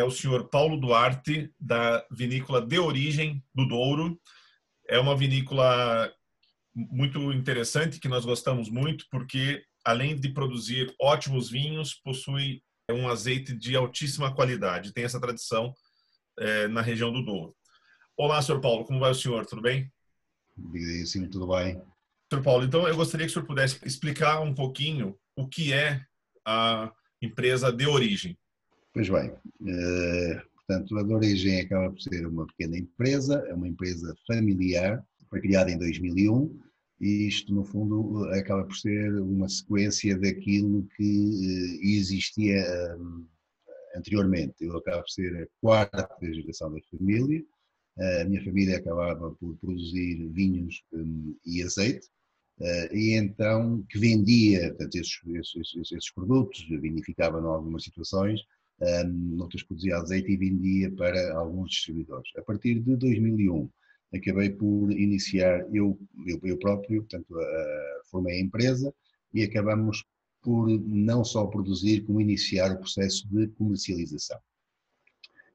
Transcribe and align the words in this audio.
é 0.00 0.04
o 0.04 0.10
senhor 0.10 0.48
Paulo 0.48 0.78
Duarte, 0.78 1.52
da 1.60 2.04
vinícola 2.10 2.64
De 2.64 2.78
Origem 2.78 3.44
do 3.54 3.66
Douro. 3.66 4.18
É 4.88 4.98
uma 4.98 5.14
vinícola 5.14 6.10
muito 6.74 7.32
interessante 7.32 8.00
que 8.00 8.08
nós 8.08 8.24
gostamos 8.24 8.70
muito, 8.70 9.04
porque 9.10 9.62
além 9.84 10.16
de 10.16 10.30
produzir 10.30 10.94
ótimos 10.98 11.50
vinhos, 11.50 11.94
possui 11.94 12.62
um 12.90 13.08
azeite 13.08 13.54
de 13.54 13.76
altíssima 13.76 14.34
qualidade. 14.34 14.92
Tem 14.92 15.04
essa 15.04 15.20
tradição 15.20 15.74
é, 16.38 16.66
na 16.66 16.80
região 16.80 17.12
do 17.12 17.22
Douro. 17.22 17.54
Olá, 18.16 18.40
senhor 18.40 18.60
Paulo, 18.60 18.84
como 18.84 19.00
vai 19.00 19.10
o 19.10 19.14
senhor? 19.14 19.44
Tudo 19.44 19.62
bem? 19.62 19.92
Sim, 21.04 21.28
tudo 21.28 21.46
bem. 21.46 21.80
Senhor 22.32 22.42
Paulo, 22.42 22.64
então 22.64 22.88
eu 22.88 22.96
gostaria 22.96 23.26
que 23.26 23.30
o 23.30 23.34
senhor 23.34 23.46
pudesse 23.46 23.78
explicar 23.84 24.40
um 24.40 24.54
pouquinho 24.54 25.18
o 25.36 25.46
que 25.46 25.74
é 25.74 26.02
a 26.46 26.90
empresa 27.20 27.70
de 27.70 27.86
origem. 27.86 28.38
Pois 28.92 29.08
bem, 29.08 29.30
uh, 29.30 30.50
portanto, 30.56 30.98
a 30.98 31.02
de 31.04 31.14
origem 31.14 31.60
acaba 31.60 31.92
por 31.92 32.00
ser 32.00 32.26
uma 32.26 32.44
pequena 32.46 32.76
empresa, 32.76 33.36
é 33.46 33.54
uma 33.54 33.68
empresa 33.68 34.12
familiar, 34.26 35.04
foi 35.28 35.40
criada 35.40 35.70
em 35.70 35.78
2001 35.78 36.58
e 37.00 37.28
isto, 37.28 37.54
no 37.54 37.64
fundo, 37.64 38.24
acaba 38.30 38.64
por 38.64 38.76
ser 38.76 39.14
uma 39.20 39.48
sequência 39.48 40.18
daquilo 40.18 40.88
que 40.96 41.02
uh, 41.04 41.86
existia 41.86 42.64
um, 42.98 43.24
anteriormente. 43.94 44.56
Eu 44.60 44.76
acabo 44.76 45.02
por 45.02 45.10
ser 45.10 45.40
a 45.40 45.46
quarta 45.60 46.32
geração 46.34 46.72
da 46.72 46.80
família, 46.90 47.44
a 48.20 48.24
minha 48.24 48.42
família 48.42 48.78
acabava 48.78 49.30
por 49.32 49.56
produzir 49.58 50.26
vinhos 50.32 50.82
e 51.44 51.62
azeite, 51.62 52.08
e 52.92 53.12
então 53.12 53.84
que 53.88 53.98
vendia 53.98 54.68
portanto, 54.68 54.94
esses, 54.94 55.20
esses, 55.26 55.92
esses, 55.92 56.12
produtos, 56.14 56.66
vinificava 56.68 57.40
em 57.40 57.44
algumas 57.44 57.84
situações, 57.84 58.40
um, 58.80 59.36
noutras 59.36 59.62
produzia 59.62 59.96
azeite 59.96 60.32
e 60.32 60.36
vendia 60.36 60.90
para 60.92 61.34
alguns 61.34 61.70
distribuidores. 61.70 62.30
A 62.36 62.42
partir 62.42 62.80
de 62.80 62.96
2001, 62.96 63.68
acabei 64.14 64.50
por 64.50 64.90
iniciar, 64.92 65.66
eu, 65.72 65.98
eu, 66.26 66.40
eu 66.42 66.58
próprio, 66.58 67.02
portanto, 67.02 67.30
uh, 67.30 68.10
formei 68.10 68.38
a 68.38 68.40
empresa 68.40 68.92
e 69.32 69.42
acabamos 69.42 70.04
por 70.42 70.68
não 70.68 71.22
só 71.24 71.46
produzir, 71.46 72.00
como 72.02 72.20
iniciar 72.20 72.72
o 72.72 72.78
processo 72.78 73.28
de 73.28 73.48
comercialização. 73.48 74.38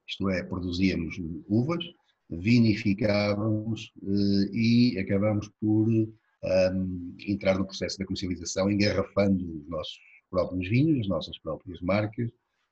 Isto 0.08 0.30
é, 0.30 0.44
produzíamos 0.44 1.20
uvas, 1.48 1.84
vinificávamos 2.30 3.92
uh, 4.04 4.56
e 4.56 4.98
acabamos 5.00 5.50
por 5.60 5.90
um, 5.90 7.16
entrar 7.28 7.58
no 7.58 7.66
processo 7.66 7.98
da 7.98 8.06
comercialização, 8.06 8.70
engarrafando 8.70 9.62
os 9.62 9.68
nossos 9.68 9.98
próprios 10.30 10.70
vinhos, 10.70 11.00
as 11.02 11.08
nossas 11.08 11.40
próprias 11.40 11.82
marcas, 11.82 12.30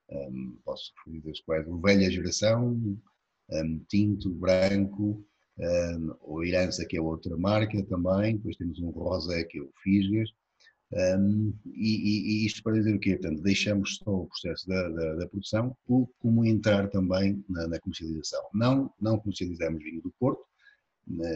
um, 0.09 0.57
posso 0.63 0.91
referir 0.97 1.21
das 1.21 1.39
quais 1.41 1.67
o 1.67 1.79
Velha 1.79 2.09
Geração, 2.09 2.71
um, 3.49 3.79
Tinto, 3.89 4.29
Branco, 4.29 5.25
um, 5.59 6.15
o 6.21 6.43
Irança, 6.43 6.85
que 6.85 6.97
é 6.97 7.01
outra 7.01 7.37
marca 7.37 7.83
também, 7.85 8.37
depois 8.37 8.57
temos 8.57 8.79
um 8.79 8.89
Rosé, 8.89 9.43
que 9.43 9.59
é 9.59 9.61
o 9.61 9.71
Fisgas, 9.83 10.29
um, 10.95 11.53
e, 11.65 12.43
e, 12.43 12.45
isto 12.45 12.61
para 12.61 12.73
dizer 12.73 12.95
o 12.95 12.99
quê? 12.99 13.17
Portanto, 13.17 13.41
deixamos 13.41 13.97
só 13.97 14.11
o 14.11 14.27
processo 14.27 14.67
da, 14.67 14.89
da, 14.89 15.15
da 15.15 15.27
produção, 15.27 15.75
como 16.19 16.45
entrar 16.45 16.87
também 16.89 17.43
na, 17.49 17.67
na, 17.67 17.79
comercialização. 17.79 18.43
Não, 18.53 18.93
não 19.01 19.17
comercializamos 19.17 19.83
vinho 19.83 20.01
do 20.01 20.13
Porto, 20.19 20.43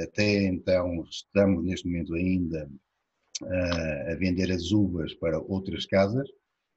até 0.03 0.44
então 0.44 1.03
estamos 1.09 1.63
neste 1.63 1.88
momento 1.88 2.13
ainda 2.13 2.69
uh, 3.41 4.11
a 4.11 4.16
vender 4.16 4.51
as 4.51 4.72
uvas 4.72 5.13
para 5.16 5.39
outras 5.39 5.85
casas, 5.85 6.29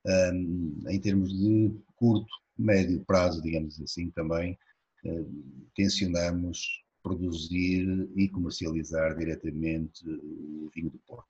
um, 0.06 0.80
em 0.88 1.00
termos 1.00 1.32
de 1.32 1.72
curto, 1.96 2.30
médio 2.58 3.04
prazo, 3.04 3.42
digamos 3.42 3.80
assim, 3.80 4.10
também 4.10 4.58
um, 5.04 5.66
tencionamos 5.74 6.82
produzir 7.02 8.08
e 8.16 8.28
comercializar 8.28 9.16
diretamente 9.16 10.06
o 10.08 10.70
vinho 10.74 10.90
do 10.90 10.98
Porto. 11.06 11.28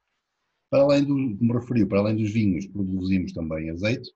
Para 0.70 0.82
além 0.82 1.04
do, 1.04 1.36
como 1.36 1.52
referiu, 1.52 1.86
para 1.86 1.98
além 2.00 2.16
dos 2.16 2.30
vinhos, 2.30 2.66
produzimos 2.66 3.32
também 3.32 3.70
azeite 3.70 4.10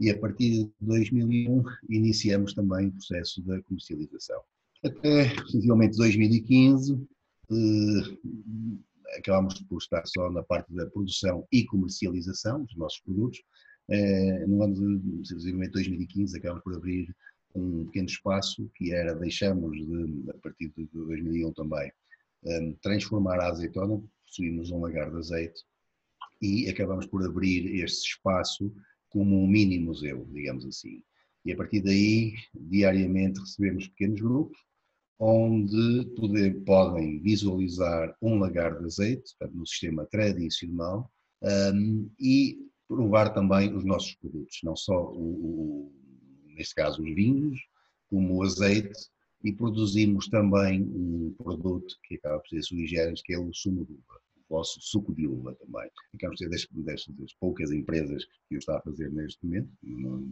e 0.00 0.10
a 0.10 0.18
partir 0.18 0.64
de 0.64 0.72
2001 0.80 1.62
iniciamos 1.90 2.54
também 2.54 2.88
o 2.88 2.92
processo 2.92 3.42
da 3.42 3.60
comercialização. 3.62 4.40
Até, 4.84 5.30
sensivelmente, 5.46 5.96
2015, 5.96 7.06
eh, 7.50 9.16
acabámos 9.18 9.60
por 9.62 9.78
estar 9.78 10.06
só 10.06 10.30
na 10.30 10.42
parte 10.42 10.72
da 10.72 10.86
produção 10.86 11.46
e 11.50 11.64
comercialização 11.64 12.62
dos 12.64 12.76
nossos 12.76 13.00
produtos, 13.00 13.40
eh, 13.40 13.42
no 14.46 14.62
ano 14.62 14.98
de 15.22 15.68
2015 15.70 16.36
acabamos 16.36 16.62
por 16.62 16.74
abrir 16.74 17.14
um 17.54 17.86
pequeno 17.86 18.08
espaço 18.08 18.70
que 18.74 18.92
era, 18.92 19.14
deixamos 19.14 19.76
de, 19.76 20.30
a 20.30 20.34
partir 20.38 20.72
de 20.76 20.88
2001 20.92 21.52
também, 21.52 21.90
eh, 22.44 22.74
transformar 22.82 23.40
a 23.40 23.48
azeitona, 23.48 24.02
possuímos 24.26 24.70
um 24.70 24.80
lagar 24.80 25.10
de 25.10 25.18
azeite 25.18 25.62
e 26.40 26.68
acabamos 26.68 27.06
por 27.06 27.24
abrir 27.24 27.82
este 27.82 28.10
espaço 28.10 28.72
como 29.08 29.42
um 29.42 29.46
mini 29.46 29.78
museu, 29.78 30.26
digamos 30.32 30.66
assim. 30.66 31.02
E 31.44 31.52
a 31.52 31.56
partir 31.56 31.80
daí, 31.80 32.34
diariamente 32.54 33.40
recebemos 33.40 33.88
pequenos 33.88 34.20
grupos, 34.20 34.58
onde 35.18 36.04
poder, 36.14 36.62
podem 36.64 37.20
visualizar 37.20 38.14
um 38.22 38.38
lagar 38.38 38.78
de 38.78 38.84
azeite, 38.84 39.34
no 39.52 39.66
sistema 39.66 40.06
tradicional, 40.06 41.10
um, 41.42 42.08
e 42.20 42.58
provar 42.88 43.34
também 43.34 43.74
os 43.74 43.84
nossos 43.84 44.14
produtos, 44.14 44.58
não 44.64 44.74
só, 44.74 45.12
o, 45.12 45.20
o, 45.20 45.92
neste 46.56 46.74
caso, 46.74 47.02
os 47.02 47.14
vinhos, 47.14 47.60
como 48.08 48.36
o 48.36 48.42
azeite, 48.42 48.98
e 49.44 49.52
produzimos 49.52 50.28
também 50.28 50.82
um 50.82 51.34
produto 51.36 51.94
que 52.02 52.16
acaba 52.16 52.40
por 52.40 52.48
ser 52.48 52.62
sui 52.62 52.86
generis, 52.86 53.22
que 53.22 53.34
é 53.34 53.38
o 53.38 53.52
sumo 53.52 53.84
de 53.84 53.92
uva, 53.92 54.20
o 54.36 54.56
vosso 54.56 54.80
suco 54.80 55.14
de 55.14 55.28
uva 55.28 55.54
também. 55.54 55.88
Acabamos 56.14 56.38
de 56.38 56.58
ser 56.58 56.68
das, 56.74 57.06
das, 57.06 57.34
poucas 57.34 57.70
empresas 57.70 58.24
que 58.48 58.56
o 58.56 58.58
está 58.58 58.78
a 58.78 58.82
fazer 58.82 59.12
neste 59.12 59.44
momento, 59.44 59.70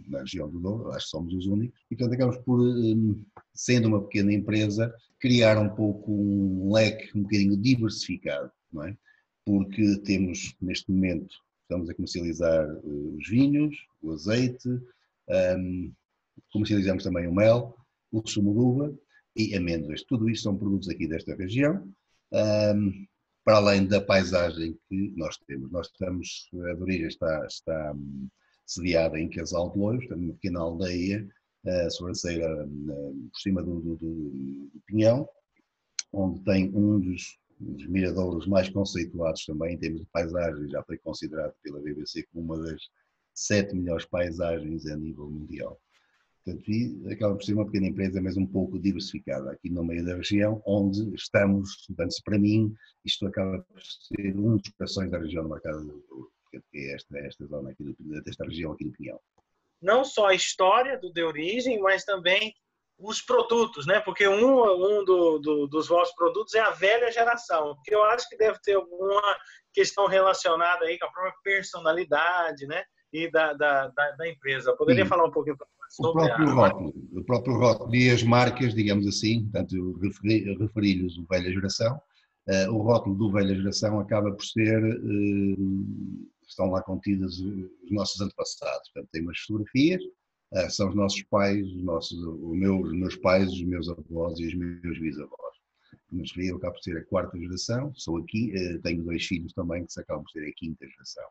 na 0.09 0.21
região 0.21 0.51
do 0.51 0.59
Douro, 0.59 0.91
acho 0.91 1.05
que 1.05 1.11
somos 1.11 1.35
os 1.35 1.47
únicos, 1.47 1.79
e 1.91 1.97
portanto 1.97 2.15
acabamos 2.15 2.43
por, 2.45 2.61
hum, 2.61 3.25
sendo 3.55 3.89
uma 3.89 4.03
pequena 4.03 4.33
empresa, 4.33 4.93
criar 5.21 5.59
um 5.59 5.69
pouco 5.69 6.11
um 6.13 6.73
leque 6.73 7.17
um 7.17 7.23
bocadinho 7.23 7.57
diversificado, 7.57 8.51
não 8.73 8.85
é? 8.85 8.97
Porque 9.45 9.99
temos 9.99 10.57
neste 10.61 10.91
momento 10.91 11.37
Estamos 11.67 11.91
a 11.91 11.95
comercializar 11.95 12.71
uh, 12.77 13.17
os 13.17 13.29
vinhos, 13.29 13.77
o 14.01 14.13
azeite, 14.13 14.69
um, 15.59 15.93
comercializamos 16.53 17.03
também 17.03 17.27
o 17.27 17.35
mel, 17.35 17.77
o 18.13 18.25
sumo 18.25 18.53
de 18.53 18.59
uva 18.61 18.99
e 19.35 19.53
amêndoas. 19.57 20.05
Tudo 20.05 20.31
isto 20.31 20.45
são 20.45 20.57
produtos 20.57 20.89
aqui 20.89 21.09
desta 21.09 21.35
região, 21.35 21.93
um, 22.33 23.07
para 23.45 23.57
além 23.57 23.85
da 23.85 24.01
paisagem 24.01 24.79
que 24.89 25.13
nós 25.17 25.37
temos. 25.39 25.69
Nós 25.73 25.89
estamos, 25.89 26.49
a 26.71 26.75
Doriga 26.75 27.09
está, 27.09 27.47
está 27.47 27.93
um, 27.93 28.29
sediada 28.65 29.19
em 29.19 29.29
Casal 29.29 29.73
de 29.73 29.79
Loios, 29.81 30.07
uma 30.09 30.35
pequena 30.35 30.61
aldeia, 30.61 31.29
uh, 31.65 31.91
sobranceira 31.91 32.65
uh, 32.65 33.29
por 33.33 33.41
cima 33.41 33.61
do, 33.61 33.81
do, 33.81 33.97
do, 33.97 34.31
do 34.73 34.83
Pinhão, 34.87 35.29
onde 36.13 36.45
tem 36.45 36.71
um 36.73 37.01
dos 37.01 37.37
dos 37.59 37.87
miradouros 37.87 38.47
mais 38.47 38.69
conceituados 38.69 39.45
também 39.45 39.75
em 39.75 39.79
termos 39.79 40.01
de 40.01 40.07
paisagem, 40.07 40.69
já 40.69 40.83
foi 40.83 40.99
considerado 40.99 41.55
pela 41.63 41.81
BBC 41.81 42.25
como 42.33 42.55
uma 42.55 42.63
das 42.63 42.81
sete 43.35 43.75
melhores 43.75 44.05
paisagens 44.05 44.87
a 44.87 44.97
nível 44.97 45.29
mundial. 45.29 45.81
Portanto, 46.45 46.71
acaba 47.11 47.35
por 47.35 47.43
ser 47.43 47.55
uma 47.55 47.67
pequena 47.67 47.89
empresa, 47.89 48.21
mas 48.21 48.37
um 48.37 48.47
pouco 48.47 48.79
diversificada 48.79 49.51
aqui 49.51 49.69
no 49.69 49.83
meio 49.83 50.05
da 50.05 50.15
região, 50.15 50.63
onde 50.65 51.13
estamos, 51.15 51.85
portanto, 51.89 52.15
para 52.25 52.39
mim, 52.39 52.73
isto 53.05 53.27
acaba 53.27 53.59
por 53.63 53.83
ser 53.83 54.37
um 54.37 54.57
dos 54.57 54.69
corações 54.71 55.11
da 55.11 55.19
região 55.19 55.43
do 55.43 55.51
mercado 55.51 55.85
do 55.85 56.31
que 56.73 56.79
é 56.79 56.95
esta, 56.95 57.19
esta 57.19 57.47
zona 57.47 57.71
aqui, 57.71 57.83
do, 57.83 58.23
desta 58.23 58.45
região 58.45 58.73
aqui 58.73 58.85
do 58.85 58.93
Pinhão. 58.93 59.21
Não 59.83 60.05
só 60.05 60.29
a 60.29 60.35
história 60.35 60.99
do 60.99 61.13
De 61.13 61.23
Origem, 61.23 61.81
mas 61.81 62.05
também 62.05 62.55
os 62.99 63.21
produtos, 63.21 63.87
né? 63.87 64.01
Porque 64.01 64.27
um, 64.27 64.63
um 64.63 65.05
do, 65.05 65.39
do, 65.39 65.67
dos 65.67 65.89
vossos 65.89 66.15
produtos 66.15 66.55
é 66.55 66.61
a 66.61 66.71
velha 66.71 67.11
geração, 67.11 67.75
porque 67.75 67.95
eu 67.95 68.03
acho 68.05 68.29
que 68.29 68.37
deve 68.37 68.59
ter 68.61 68.75
alguma 68.75 69.23
questão 69.73 70.07
relacionada 70.07 70.87
aí 70.87 70.99
com 70.99 71.07
a 71.07 71.13
própria 71.13 71.35
personalidade, 71.43 72.67
né? 72.67 72.83
E 73.13 73.31
da, 73.31 73.53
da, 73.53 73.89
da, 73.89 74.11
da 74.13 74.29
empresa. 74.29 74.75
Poderia 74.77 75.05
Sim. 75.05 75.09
falar 75.09 75.27
um 75.27 75.31
pouquinho 75.31 75.57
nós? 75.59 75.77
o 75.99 76.13
próprio 76.13 76.51
rótulo, 76.51 76.95
o 77.13 77.25
próprio 77.25 77.57
rótulo 77.57 77.95
e 77.95 78.11
as 78.11 78.23
marcas, 78.23 78.75
digamos 78.75 79.07
assim, 79.07 79.45
portanto, 79.45 79.99
referi-lhes 80.59 81.17
o 81.17 81.27
velha 81.27 81.53
geração, 81.53 82.01
uh, 82.49 82.73
o 82.73 82.83
rótulo 82.83 83.15
do 83.15 83.33
velha 83.33 83.55
geração 83.55 84.01
acaba 84.01 84.33
por 84.33 84.45
ser, 84.45 84.83
uh, 84.83 86.29
estão 86.47 86.71
lá 86.71 86.83
contidas 86.83 87.39
os 87.39 87.91
nossos 87.91 88.21
antepassados, 88.21 88.91
portanto, 88.93 89.11
tem 89.13 89.23
umas 89.23 89.39
fotografias, 89.39 90.03
uh, 90.57 90.71
são 90.71 90.89
os 90.89 90.95
nossos 90.95 91.23
pais, 91.25 91.67
os, 91.67 91.83
nossos, 91.83 92.19
os, 92.19 92.57
meus, 92.57 92.87
os 92.87 92.93
meus 92.93 93.17
pais, 93.17 93.51
os 93.51 93.63
meus 93.63 93.89
avós 93.89 94.39
e 94.39 94.47
os 94.47 94.55
meus 94.55 94.99
bisavós. 94.99 95.57
Como 96.09 96.23
eu 96.37 96.57
acabo 96.57 96.75
por 96.75 96.83
ser 96.83 96.97
a 96.97 97.05
quarta 97.05 97.39
geração, 97.39 97.93
sou 97.95 98.19
aqui, 98.19 98.53
tenho 98.83 99.03
dois 99.03 99.27
filhos 99.27 99.53
também 99.53 99.85
que 99.85 99.93
se 99.93 100.01
acabam 100.01 100.23
por 100.23 100.31
ser 100.31 100.49
a 100.49 100.53
quinta 100.53 100.87
geração. 100.87 101.25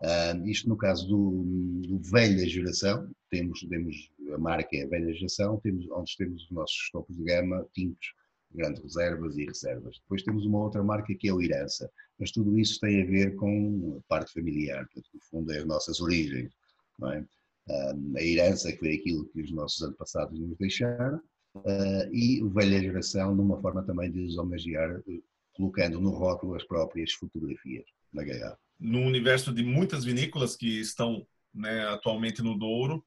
Uh, 0.00 0.46
isto 0.48 0.68
no 0.68 0.76
caso 0.76 1.06
do, 1.06 1.42
do, 1.86 1.98
velha 1.98 2.46
geração, 2.48 3.08
temos, 3.30 3.60
temos 3.60 4.10
a 4.32 4.38
marca 4.38 4.76
é 4.76 4.82
a 4.82 4.88
velha 4.88 5.14
geração, 5.14 5.58
temos, 5.60 5.88
onde 5.90 6.16
temos 6.16 6.42
os 6.44 6.50
nossos 6.50 6.90
topos 6.90 7.16
de 7.16 7.22
gama, 7.22 7.66
tintos, 7.72 8.12
grandes 8.52 8.82
reservas 8.82 9.36
e 9.36 9.46
reservas. 9.46 9.98
Depois 10.00 10.22
temos 10.22 10.44
uma 10.44 10.60
outra 10.60 10.82
marca 10.82 11.14
que 11.14 11.28
é 11.28 11.32
o 11.32 11.40
Irança, 11.40 11.90
mas 12.18 12.30
tudo 12.30 12.58
isso 12.58 12.80
tem 12.80 13.02
a 13.02 13.06
ver 13.06 13.34
com 13.36 13.98
a 13.98 14.08
parte 14.08 14.32
familiar, 14.32 14.84
portanto, 14.86 15.08
no 15.14 15.20
fundo 15.20 15.52
é 15.52 15.58
as 15.58 15.64
nossas 15.64 16.00
origens. 16.00 16.52
É? 17.12 17.24
A 17.68 18.22
herança 18.22 18.70
que 18.72 18.78
foi 18.78 18.94
aquilo 18.94 19.26
que 19.28 19.40
os 19.40 19.50
nossos 19.50 19.82
antepassados 19.82 20.38
nos 20.38 20.56
deixaram 20.58 21.18
uh, 21.56 22.12
e 22.12 22.42
o 22.42 22.50
velha 22.50 22.80
geração 22.80 23.34
numa 23.34 23.60
forma 23.60 23.82
também 23.84 24.10
de 24.10 24.20
os 24.20 24.36
homenagear, 24.36 25.02
colocando 25.54 26.00
no 26.00 26.10
rótulo 26.10 26.54
as 26.54 26.64
próprias 26.64 27.12
fotografias 27.12 27.84
na 28.12 28.22
garrafa 28.22 28.58
no 28.78 29.00
universo 29.00 29.52
de 29.52 29.62
muitas 29.62 30.04
vinícolas 30.04 30.56
que 30.56 30.80
estão 30.80 31.26
né, 31.54 31.86
atualmente 31.88 32.42
no 32.42 32.58
Douro, 32.58 33.04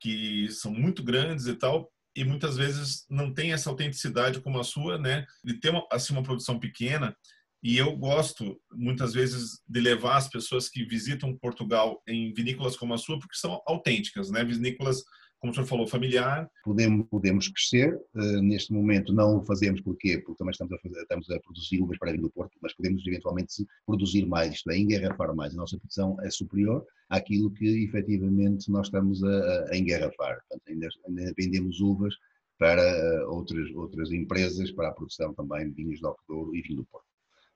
que 0.00 0.48
são 0.50 0.72
muito 0.72 1.02
grandes 1.02 1.46
e 1.46 1.54
tal, 1.54 1.90
e 2.16 2.24
muitas 2.24 2.56
vezes 2.56 3.06
não 3.08 3.32
tem 3.32 3.52
essa 3.52 3.70
autenticidade 3.70 4.40
como 4.40 4.58
a 4.58 4.64
sua, 4.64 4.98
né, 4.98 5.26
de 5.44 5.54
ter 5.60 5.70
uma, 5.70 5.86
assim 5.92 6.12
uma 6.12 6.22
produção 6.22 6.58
pequena. 6.58 7.16
E 7.62 7.76
eu 7.76 7.94
gosto 7.96 8.58
muitas 8.72 9.12
vezes 9.12 9.60
de 9.68 9.80
levar 9.80 10.16
as 10.16 10.28
pessoas 10.28 10.68
que 10.68 10.84
visitam 10.84 11.36
Portugal 11.36 12.02
em 12.08 12.32
vinícolas 12.32 12.76
como 12.76 12.94
a 12.94 12.98
sua, 12.98 13.18
porque 13.18 13.36
são 13.36 13.60
autênticas, 13.66 14.30
né, 14.30 14.42
vinícolas 14.42 15.04
como 15.40 15.52
o 15.52 15.54
senhor 15.54 15.66
falou, 15.66 15.86
familiar. 15.86 16.48
Podemos, 16.62 17.06
podemos 17.08 17.48
crescer, 17.48 17.94
uh, 18.14 18.42
neste 18.42 18.72
momento 18.72 19.12
não 19.12 19.38
o 19.38 19.42
fazemos 19.42 19.80
porque, 19.80 20.18
porque 20.18 20.36
também 20.36 20.52
estamos 20.52 20.72
a, 20.72 20.78
fazer, 20.78 21.00
estamos 21.00 21.30
a 21.30 21.40
produzir 21.40 21.80
uvas 21.80 21.98
para 21.98 22.12
vir 22.12 22.20
do 22.20 22.30
Porto, 22.30 22.58
mas 22.60 22.74
podemos 22.74 23.06
eventualmente 23.06 23.66
produzir 23.86 24.26
mais, 24.26 24.52
isto 24.52 24.70
é, 24.70 24.78
engarrafar 24.78 25.34
mais. 25.34 25.54
A 25.54 25.56
nossa 25.56 25.78
produção 25.78 26.16
é 26.20 26.30
superior 26.30 26.84
àquilo 27.08 27.50
que 27.52 27.84
efetivamente 27.84 28.70
nós 28.70 28.88
estamos 28.88 29.24
a, 29.24 29.70
a 29.70 29.78
engarrafar. 29.78 30.40
Portanto, 30.46 30.62
ainda, 30.68 30.88
ainda 31.08 31.34
vendemos 31.36 31.80
uvas 31.80 32.14
para 32.58 33.24
uh, 33.24 33.34
outras, 33.34 33.74
outras 33.74 34.12
empresas 34.12 34.70
para 34.72 34.88
a 34.88 34.92
produção 34.92 35.32
também 35.32 35.70
de 35.70 35.74
vinhos 35.74 36.00
de 36.00 36.08
Douro 36.28 36.54
e 36.54 36.60
vinho 36.60 36.76
do 36.76 36.84
Porto 36.84 37.09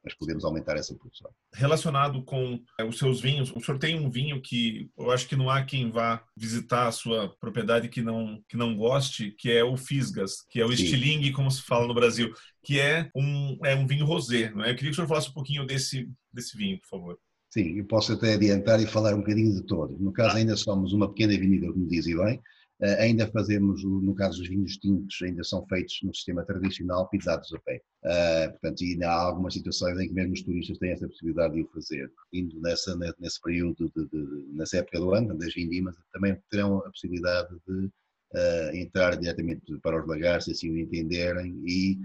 mas 0.04 0.14
podemos 0.14 0.44
aumentar 0.44 0.76
essa 0.76 0.94
produção. 0.94 1.30
Relacionado 1.54 2.22
com 2.22 2.60
é, 2.78 2.84
os 2.84 2.98
seus 2.98 3.20
vinhos, 3.20 3.50
o 3.50 3.60
senhor 3.60 3.78
tem 3.78 3.98
um 3.98 4.10
vinho 4.10 4.40
que 4.40 4.90
eu 4.98 5.10
acho 5.10 5.26
que 5.26 5.34
não 5.34 5.48
há 5.48 5.64
quem 5.64 5.90
vá 5.90 6.22
visitar 6.36 6.86
a 6.86 6.92
sua 6.92 7.34
propriedade 7.40 7.88
que 7.88 8.02
não 8.02 8.42
que 8.48 8.56
não 8.56 8.76
goste, 8.76 9.30
que 9.32 9.50
é 9.50 9.64
o 9.64 9.76
Fisgas, 9.76 10.42
que 10.50 10.60
é 10.60 10.64
o 10.64 10.76
Sim. 10.76 10.84
estilingue, 10.84 11.32
como 11.32 11.50
se 11.50 11.62
fala 11.62 11.88
no 11.88 11.94
Brasil, 11.94 12.32
que 12.62 12.78
é 12.78 13.10
um 13.16 13.58
é 13.64 13.74
um 13.74 13.86
vinho 13.86 14.04
rosé, 14.04 14.50
não 14.50 14.64
é? 14.64 14.70
Eu 14.70 14.74
queria 14.74 14.90
que 14.90 14.92
o 14.92 14.94
senhor 14.96 15.08
falasse 15.08 15.30
um 15.30 15.34
pouquinho 15.34 15.66
desse 15.66 16.08
desse 16.32 16.56
vinho, 16.56 16.78
por 16.80 16.88
favor. 16.88 17.18
Sim, 17.50 17.78
eu 17.78 17.84
posso 17.84 18.12
até 18.12 18.34
adiantar 18.34 18.80
e 18.80 18.86
falar 18.86 19.14
um 19.14 19.18
bocadinho 19.18 19.54
de 19.54 19.62
todos. 19.64 19.98
No 20.00 20.12
caso, 20.12 20.36
ainda 20.36 20.56
somos 20.56 20.92
uma 20.92 21.08
pequena 21.08 21.34
avenida, 21.34 21.72
como 21.72 21.86
dizem 21.86 22.16
bem, 22.16 22.42
ainda 22.82 23.26
fazemos, 23.29 23.85
no 23.85 24.15
caso 24.15 24.38
dos 24.38 24.49
vinhos 24.49 24.76
tintos, 24.76 25.17
ainda 25.23 25.44
são 25.44 25.65
feitos 25.67 26.00
no 26.03 26.15
sistema 26.15 26.44
tradicional, 26.44 27.09
pisados 27.09 27.53
a 27.55 27.59
pé. 27.61 27.81
Uh, 28.05 28.50
portanto, 28.50 28.82
e 28.82 28.93
ainda 28.93 29.09
há 29.09 29.23
algumas 29.23 29.55
situações 29.55 29.99
em 29.99 30.09
que 30.09 30.15
mesmo 30.15 30.32
os 30.32 30.43
turistas 30.43 30.79
têm 30.79 30.91
essa 30.91 31.09
possibilidade 31.09 31.55
de 31.55 31.62
o 31.62 31.69
fazer. 31.69 32.11
Indo 32.32 32.61
nessa, 32.61 32.97
nesse 33.19 33.41
período, 33.41 33.91
de, 33.97 34.06
de, 34.06 34.47
nessa 34.53 34.79
época 34.79 34.99
do 34.99 35.15
ano, 35.15 35.38
das 35.38 35.55
vindimas, 35.55 35.97
também 36.12 36.37
terão 36.50 36.79
a 36.79 36.91
possibilidade 36.91 37.55
de 37.67 37.87
uh, 37.87 38.76
entrar 38.76 39.17
diretamente 39.17 39.79
para 39.81 40.00
os 40.00 40.06
lagares, 40.06 40.44
se 40.44 40.50
assim 40.50 40.71
o 40.71 40.79
entenderem, 40.79 41.62
e 41.65 41.99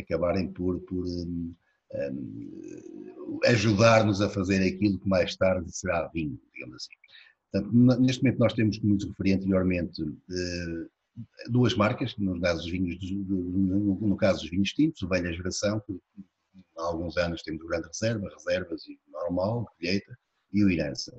acabarem 0.00 0.50
por, 0.52 0.80
por 0.80 1.04
um, 1.04 1.54
um, 1.94 3.40
ajudar-nos 3.44 4.20
a 4.20 4.28
fazer 4.28 4.66
aquilo 4.66 4.98
que 4.98 5.08
mais 5.08 5.36
tarde 5.36 5.70
será 5.76 6.08
vinho, 6.08 6.40
digamos 6.54 6.76
assim. 6.76 6.94
Portanto, 7.50 8.00
neste 8.00 8.22
momento 8.22 8.38
nós 8.38 8.52
temos, 8.52 8.78
como 8.78 8.96
referi 8.96 9.32
anteriormente, 9.32 10.02
eh, 10.02 10.86
duas 11.48 11.74
marcas, 11.74 12.16
no 12.18 12.40
caso 12.40 12.62
dos 12.62 12.70
vinhos, 12.70 12.98
no 13.00 14.16
caso 14.16 14.40
dos 14.40 14.50
vinhos 14.50 14.72
tintos, 14.72 15.02
o 15.02 15.08
velha 15.08 15.32
geração, 15.32 15.80
que 15.80 15.98
há 16.76 16.84
alguns 16.84 17.16
anos 17.16 17.42
temos 17.42 17.62
o 17.62 17.66
grande 17.66 17.88
reserva, 17.88 18.28
reservas 18.28 18.86
e 18.86 18.98
normal, 19.10 19.66
colheita, 19.78 20.16
e 20.52 20.64
o 20.64 20.70
Irança. 20.70 21.18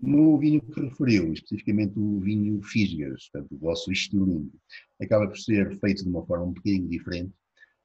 No 0.00 0.38
vinho 0.38 0.60
que 0.60 0.80
referiu, 0.80 1.32
especificamente 1.32 1.98
o 1.98 2.20
vinho 2.20 2.60
Fisgas, 2.62 3.28
portanto, 3.30 3.54
o 3.54 3.58
vosso 3.58 3.90
estilinho, 3.90 4.52
acaba 5.00 5.26
por 5.26 5.38
ser 5.38 5.78
feito 5.78 6.02
de 6.02 6.08
uma 6.08 6.26
forma 6.26 6.44
um 6.44 6.52
bocadinho 6.52 6.88
diferente. 6.88 7.32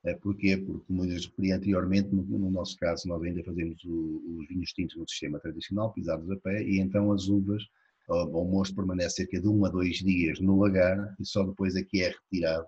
Eh, 0.05 0.15
porquê? 0.15 0.57
Porque, 0.57 0.85
como 0.87 1.05
eu 1.05 1.09
referi 1.09 1.51
anteriormente, 1.51 2.09
no, 2.13 2.23
no, 2.23 2.51
nosso 2.51 2.77
caso, 2.77 3.07
nós 3.07 3.21
ainda 3.23 3.43
fazemos 3.43 3.83
o, 3.83 4.39
os 4.39 4.47
vinhos 4.47 4.71
tintos 4.71 4.95
no 4.95 5.07
sistema 5.07 5.39
tradicional, 5.39 5.93
pisados 5.93 6.29
a 6.31 6.37
pé, 6.37 6.63
e 6.63 6.79
então 6.79 7.11
as 7.11 7.27
uvas, 7.27 7.63
o 8.09 8.43
mosto 8.43 8.75
permanece 8.75 9.17
cerca 9.17 9.39
de 9.39 9.47
um 9.47 9.63
a 9.65 9.69
dois 9.69 9.97
dias 9.97 10.39
no 10.39 10.59
lagar 10.59 11.15
e 11.19 11.25
só 11.25 11.43
depois 11.43 11.75
é 11.75 11.83
que 11.83 12.01
é 12.01 12.09
retirado 12.09 12.65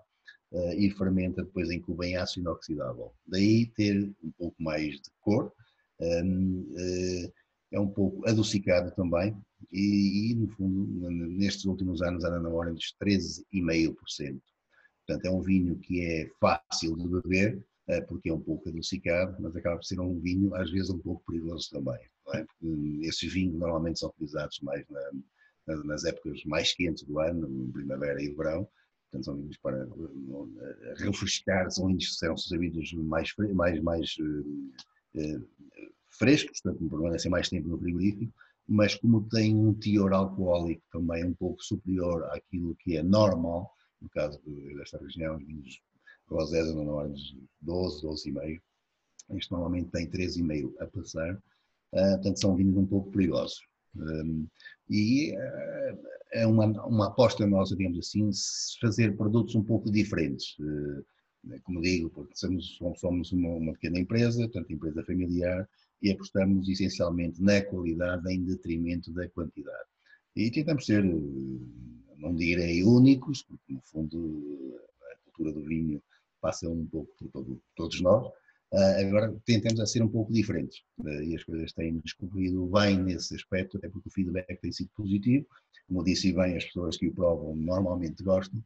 uh, 0.52 0.72
e 0.74 0.88
fermenta 0.90 1.42
depois 1.42 1.68
em 1.70 1.80
cubo 1.80 2.04
em 2.04 2.16
aço 2.16 2.38
inoxidável. 2.38 3.12
Daí 3.26 3.66
ter 3.66 4.12
um 4.22 4.30
pouco 4.38 4.62
mais 4.62 4.94
de 4.94 5.10
cor, 5.20 5.52
um, 6.00 6.60
uh, 6.60 7.32
é 7.72 7.80
um 7.80 7.88
pouco 7.88 8.26
adocicado 8.28 8.94
também 8.94 9.36
e, 9.72 10.30
e, 10.30 10.34
no 10.34 10.48
fundo, 10.50 11.10
nestes 11.10 11.64
últimos 11.64 12.02
anos 12.02 12.24
anda 12.24 12.38
na 12.38 12.48
ordem 12.48 12.74
dos 12.74 12.94
13,5%. 13.02 14.40
Portanto, 15.06 15.26
é 15.26 15.30
um 15.30 15.40
vinho 15.40 15.78
que 15.78 16.00
é 16.04 16.30
fácil 16.40 16.96
de 16.96 17.08
beber, 17.08 17.64
eh, 17.88 18.00
porque 18.02 18.28
é 18.28 18.34
um 18.34 18.40
pouco 18.40 18.68
adocicado, 18.68 19.36
mas 19.40 19.54
acaba 19.56 19.76
por 19.76 19.84
ser 19.84 20.00
um 20.00 20.18
vinho, 20.20 20.54
às 20.54 20.70
vezes, 20.70 20.90
um 20.90 20.98
pouco 20.98 21.22
perigoso 21.26 21.70
também. 21.70 21.98
É? 22.34 22.46
esses 23.02 23.32
vinhos 23.32 23.58
normalmente 23.58 23.98
são 23.98 24.08
utilizados 24.10 24.60
mais 24.60 24.86
na, 24.88 25.74
nas 25.84 26.04
épocas 26.04 26.42
mais 26.44 26.72
quentes 26.72 27.02
do 27.04 27.18
ano, 27.18 27.70
primavera 27.72 28.22
e 28.22 28.32
verão, 28.34 28.66
portanto, 29.10 29.24
são 29.24 29.36
vinhos 29.36 29.56
para 29.58 29.76
eh, 29.78 30.94
refrescar, 30.98 31.70
são 31.70 31.88
vinhos 31.88 32.16
são, 32.16 32.36
são 32.36 32.58
vinhos 32.58 32.92
mais, 32.94 33.32
mais, 33.54 33.82
mais 33.82 34.14
uh, 34.20 35.48
frescos, 36.10 36.60
portanto, 36.62 36.88
permanecem 36.88 37.30
mais 37.30 37.48
tempo 37.48 37.68
no 37.68 37.78
frigorífico, 37.78 38.32
mas 38.68 38.94
como 38.94 39.28
tem 39.28 39.54
um 39.56 39.74
teor 39.74 40.12
alcoólico 40.12 40.82
também 40.92 41.24
um 41.24 41.34
pouco 41.34 41.62
superior 41.62 42.24
àquilo 42.30 42.76
que 42.76 42.96
é 42.96 43.02
normal, 43.02 43.70
no 44.02 44.08
caso 44.10 44.40
desta 44.76 44.98
região, 44.98 45.36
os 45.36 45.46
vinhos 45.46 45.80
rosés 46.26 46.66
andam 46.66 46.84
na 46.84 46.92
ordem 46.92 47.14
de 47.14 47.48
12, 47.60 48.02
12,5. 48.06 48.60
Isto 49.34 49.54
normalmente 49.54 49.90
tem 49.90 50.10
13,5 50.10 50.74
a 50.80 50.86
passar. 50.86 51.34
Uh, 51.34 52.14
portanto, 52.14 52.40
são 52.40 52.56
vinhos 52.56 52.76
um 52.76 52.86
pouco 52.86 53.10
perigosos. 53.10 53.60
E 54.88 55.32
uh, 55.32 55.98
é 56.32 56.46
uma, 56.46 56.66
uma 56.86 57.08
aposta 57.08 57.46
nossa, 57.46 57.76
digamos 57.76 57.98
assim, 57.98 58.30
fazer 58.80 59.16
produtos 59.16 59.54
um 59.54 59.62
pouco 59.62 59.90
diferentes. 59.90 60.56
Uh, 60.58 61.04
como 61.64 61.80
digo, 61.80 62.08
porque 62.10 62.36
somos, 62.36 62.78
somos 62.96 63.32
uma, 63.32 63.50
uma, 63.50 63.72
pequena 63.72 63.98
empresa, 63.98 64.42
portanto, 64.42 64.72
empresa 64.72 65.04
familiar, 65.04 65.68
e 66.00 66.10
apostamos 66.10 66.68
essencialmente 66.68 67.42
na 67.42 67.62
qualidade 67.64 68.32
em 68.32 68.44
detrimento 68.44 69.12
da 69.12 69.28
quantidade. 69.30 69.88
E 70.34 70.50
tentamos 70.50 70.86
ser 70.86 71.04
não 72.22 72.34
direi 72.34 72.84
únicos, 72.84 73.42
porque 73.42 73.72
no 73.72 73.82
fundo 73.82 74.78
a 75.10 75.16
cultura 75.24 75.52
do 75.52 75.64
vinho 75.64 76.02
passa 76.40 76.68
um 76.68 76.86
pouco 76.86 77.12
por 77.18 77.28
todo, 77.30 77.62
todos 77.76 78.00
nós, 78.00 78.26
uh, 78.26 79.06
agora 79.06 79.34
tentamos 79.44 79.90
ser 79.90 80.02
um 80.02 80.08
pouco 80.08 80.32
diferentes 80.32 80.82
uh, 81.00 81.22
e 81.22 81.34
as 81.34 81.44
coisas 81.44 81.72
têm-nos 81.72 82.12
corrido 82.14 82.66
bem 82.66 82.98
nesse 82.98 83.34
aspecto, 83.34 83.76
até 83.76 83.88
porque 83.88 84.08
o 84.08 84.12
feedback 84.12 84.60
tem 84.60 84.72
sido 84.72 84.90
positivo, 84.96 85.46
como 85.88 86.04
disse 86.04 86.32
bem, 86.32 86.56
as 86.56 86.64
pessoas 86.64 86.96
que 86.96 87.08
o 87.08 87.14
provam 87.14 87.56
normalmente 87.56 88.22
gostam 88.22 88.62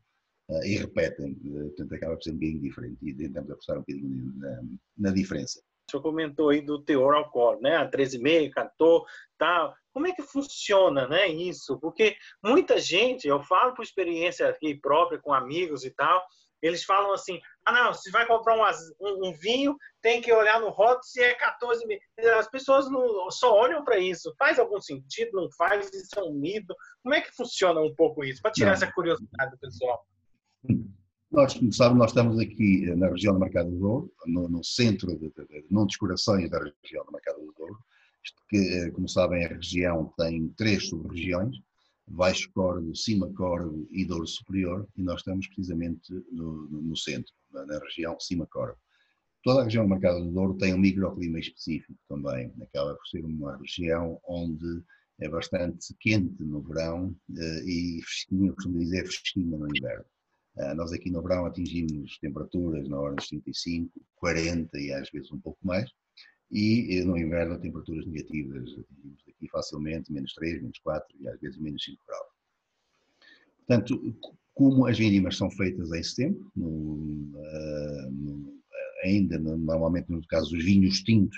uh, 0.50 0.64
e 0.64 0.76
repetem, 0.76 1.34
portanto 1.34 1.94
acaba 1.94 2.14
por 2.14 2.22
ser 2.22 2.30
um 2.30 2.34
bocadinho 2.34 2.60
diferente 2.60 2.98
e 3.02 3.14
tentamos 3.14 3.50
apostar 3.50 3.76
um 3.76 3.80
bocadinho 3.80 4.32
na, 4.36 4.62
na 4.98 5.10
diferença. 5.10 5.60
O 5.88 5.90
senhor 5.90 6.02
comentou 6.02 6.48
aí 6.48 6.60
do 6.60 6.82
teor 6.82 7.14
alcoólico, 7.14 7.62
né? 7.62 7.76
A 7.76 7.88
13,5, 7.88 8.50
14, 8.50 9.04
tal. 9.38 9.76
Como 9.96 10.08
é 10.08 10.12
que 10.12 10.22
funciona, 10.22 11.08
né, 11.08 11.26
isso? 11.26 11.80
Porque 11.80 12.18
muita 12.44 12.78
gente, 12.78 13.26
eu 13.26 13.42
falo 13.42 13.72
por 13.72 13.82
experiência 13.82 14.46
aqui 14.46 14.78
própria 14.78 15.18
com 15.18 15.32
amigos 15.32 15.86
e 15.86 15.90
tal, 15.90 16.22
eles 16.60 16.84
falam 16.84 17.14
assim: 17.14 17.40
ah, 17.64 17.72
não, 17.72 17.94
se 17.94 18.10
vai 18.10 18.26
comprar 18.26 18.58
um, 18.58 18.62
um, 19.00 19.28
um 19.28 19.32
vinho, 19.32 19.74
tem 20.02 20.20
que 20.20 20.30
olhar 20.30 20.60
no 20.60 20.68
rótulo 20.68 21.02
se 21.02 21.22
é 21.22 21.32
14 21.32 21.86
mil. 21.86 21.98
As 22.38 22.46
pessoas 22.46 22.90
não, 22.90 23.30
só 23.30 23.54
olham 23.54 23.82
para 23.84 23.98
isso. 23.98 24.34
Faz 24.38 24.58
algum 24.58 24.78
sentido? 24.82 25.30
Não 25.32 25.48
faz? 25.56 25.90
Isso 25.90 26.18
é 26.18 26.22
um 26.22 26.34
mito? 26.34 26.74
Como 27.02 27.14
é 27.14 27.22
que 27.22 27.34
funciona 27.34 27.80
um 27.80 27.94
pouco 27.94 28.22
isso? 28.22 28.42
Para 28.42 28.52
tirar 28.52 28.66
não. 28.66 28.74
essa 28.74 28.92
curiosidade 28.92 29.50
do 29.50 29.58
pessoal. 29.58 30.06
Nós, 31.30 31.54
como 31.54 31.72
sabe, 31.72 31.96
nós 31.96 32.10
estamos 32.10 32.38
aqui 32.38 32.84
na 32.96 33.08
região 33.08 33.32
do 33.32 33.40
Mercado 33.40 33.70
do 33.70 33.78
Douro, 33.78 34.12
no, 34.26 34.46
no 34.46 34.62
centro, 34.62 35.08
de, 35.16 35.30
de, 35.30 35.46
de, 35.46 35.66
num 35.70 35.86
dos 35.86 35.96
corações 35.96 36.50
da 36.50 36.58
região 36.58 37.02
do 37.06 37.12
Mercado 37.12 37.40
do 37.40 37.54
Douro, 37.56 37.78
que, 38.48 38.56
eh, 38.56 38.90
como 38.90 39.08
sabem, 39.08 39.44
a 39.44 39.48
região 39.48 40.12
tem 40.16 40.48
três 40.56 40.88
sub-regiões, 40.88 41.56
Baixo 42.08 42.50
Córrego, 42.52 42.94
Cima 42.94 43.32
Córrego 43.32 43.86
e 43.90 44.04
Douro 44.04 44.26
Superior, 44.26 44.86
e 44.96 45.02
nós 45.02 45.20
estamos 45.20 45.46
precisamente 45.48 46.12
no, 46.30 46.68
no 46.68 46.96
centro, 46.96 47.32
na, 47.52 47.78
região 47.80 48.18
Cima 48.20 48.46
Córrego. 48.46 48.78
Toda 49.42 49.60
a 49.60 49.64
região 49.64 49.84
do 49.84 49.90
Mercado 49.90 50.24
do 50.24 50.30
Douro 50.30 50.54
tem 50.54 50.72
um 50.72 50.78
microclima 50.78 51.38
específico 51.38 51.98
também, 52.08 52.52
acaba 52.62 52.94
por 52.94 53.06
ser 53.08 53.24
uma 53.24 53.56
região 53.56 54.20
onde 54.26 54.82
é 55.20 55.28
bastante 55.28 55.94
quente 55.98 56.42
no 56.44 56.60
verão 56.62 57.14
eh, 57.36 57.62
e 57.64 58.02
fresquinha, 58.02 58.52
costumo 58.52 58.78
dizer, 58.78 59.06
fresquinha 59.06 59.56
no 59.56 59.68
inverno. 59.76 60.04
Eh, 60.58 60.74
nós 60.74 60.92
aqui 60.92 61.10
no 61.10 61.22
verão 61.22 61.46
atingimos 61.46 62.18
temperaturas 62.18 62.88
na 62.88 62.98
ordem 62.98 63.22
de 63.22 63.28
35, 63.42 63.90
40 64.16 64.78
e 64.78 64.92
às 64.92 65.10
vezes 65.10 65.32
um 65.32 65.40
pouco 65.40 65.58
mais, 65.62 65.90
e 66.50 67.02
no 67.04 67.18
inverno 67.18 67.58
temperaturas 67.58 68.06
negativas, 68.06 68.70
atingimos 68.70 69.22
aqui 69.28 69.48
facilmente 69.48 70.12
menos 70.12 70.32
3, 70.34 70.62
menos 70.62 70.78
4 70.78 71.16
e 71.20 71.28
às 71.28 71.40
vezes 71.40 71.58
menos 71.58 71.84
5 71.84 71.98
graus. 72.06 72.26
Portanto, 73.66 74.16
como 74.54 74.86
as 74.86 74.96
vindimas 74.96 75.36
são 75.36 75.50
feitas 75.50 75.92
em 75.92 76.02
setembro, 76.02 76.50
no, 76.54 76.68
uh, 77.34 78.10
no, 78.10 78.58
ainda 79.04 79.38
no, 79.38 79.58
normalmente 79.58 80.10
no 80.10 80.24
caso 80.28 80.50
dos 80.50 80.64
vinhos 80.64 81.02
tintos, 81.02 81.36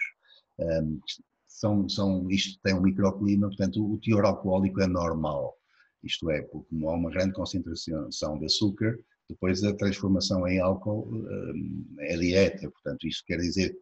um, 0.58 1.00
são, 1.46 1.88
são, 1.88 2.30
isto 2.30 2.60
tem 2.62 2.74
um 2.74 2.82
microclima, 2.82 3.48
portanto 3.48 3.84
o 3.84 3.98
teor 3.98 4.24
alcoólico 4.24 4.80
é 4.80 4.86
normal. 4.86 5.56
Isto 6.04 6.30
é, 6.30 6.42
porque 6.42 6.68
como 6.68 6.90
há 6.90 6.94
uma 6.94 7.10
grande 7.10 7.32
concentração 7.32 8.38
de 8.38 8.44
açúcar, 8.44 8.96
depois 9.28 9.64
a 9.64 9.74
transformação 9.74 10.46
em 10.46 10.60
álcool 10.60 11.08
um, 11.10 11.96
é 11.98 12.16
dieta, 12.16 12.70
portanto 12.70 13.06
isto 13.06 13.24
quer 13.26 13.38
dizer 13.38 13.76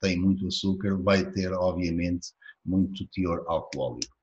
tem 0.00 0.18
muito 0.18 0.46
açúcar, 0.46 0.96
vai 0.96 1.30
ter 1.32 1.52
obviamente 1.52 2.28
muito 2.64 3.06
teor 3.08 3.44
alcoólico. 3.46 4.14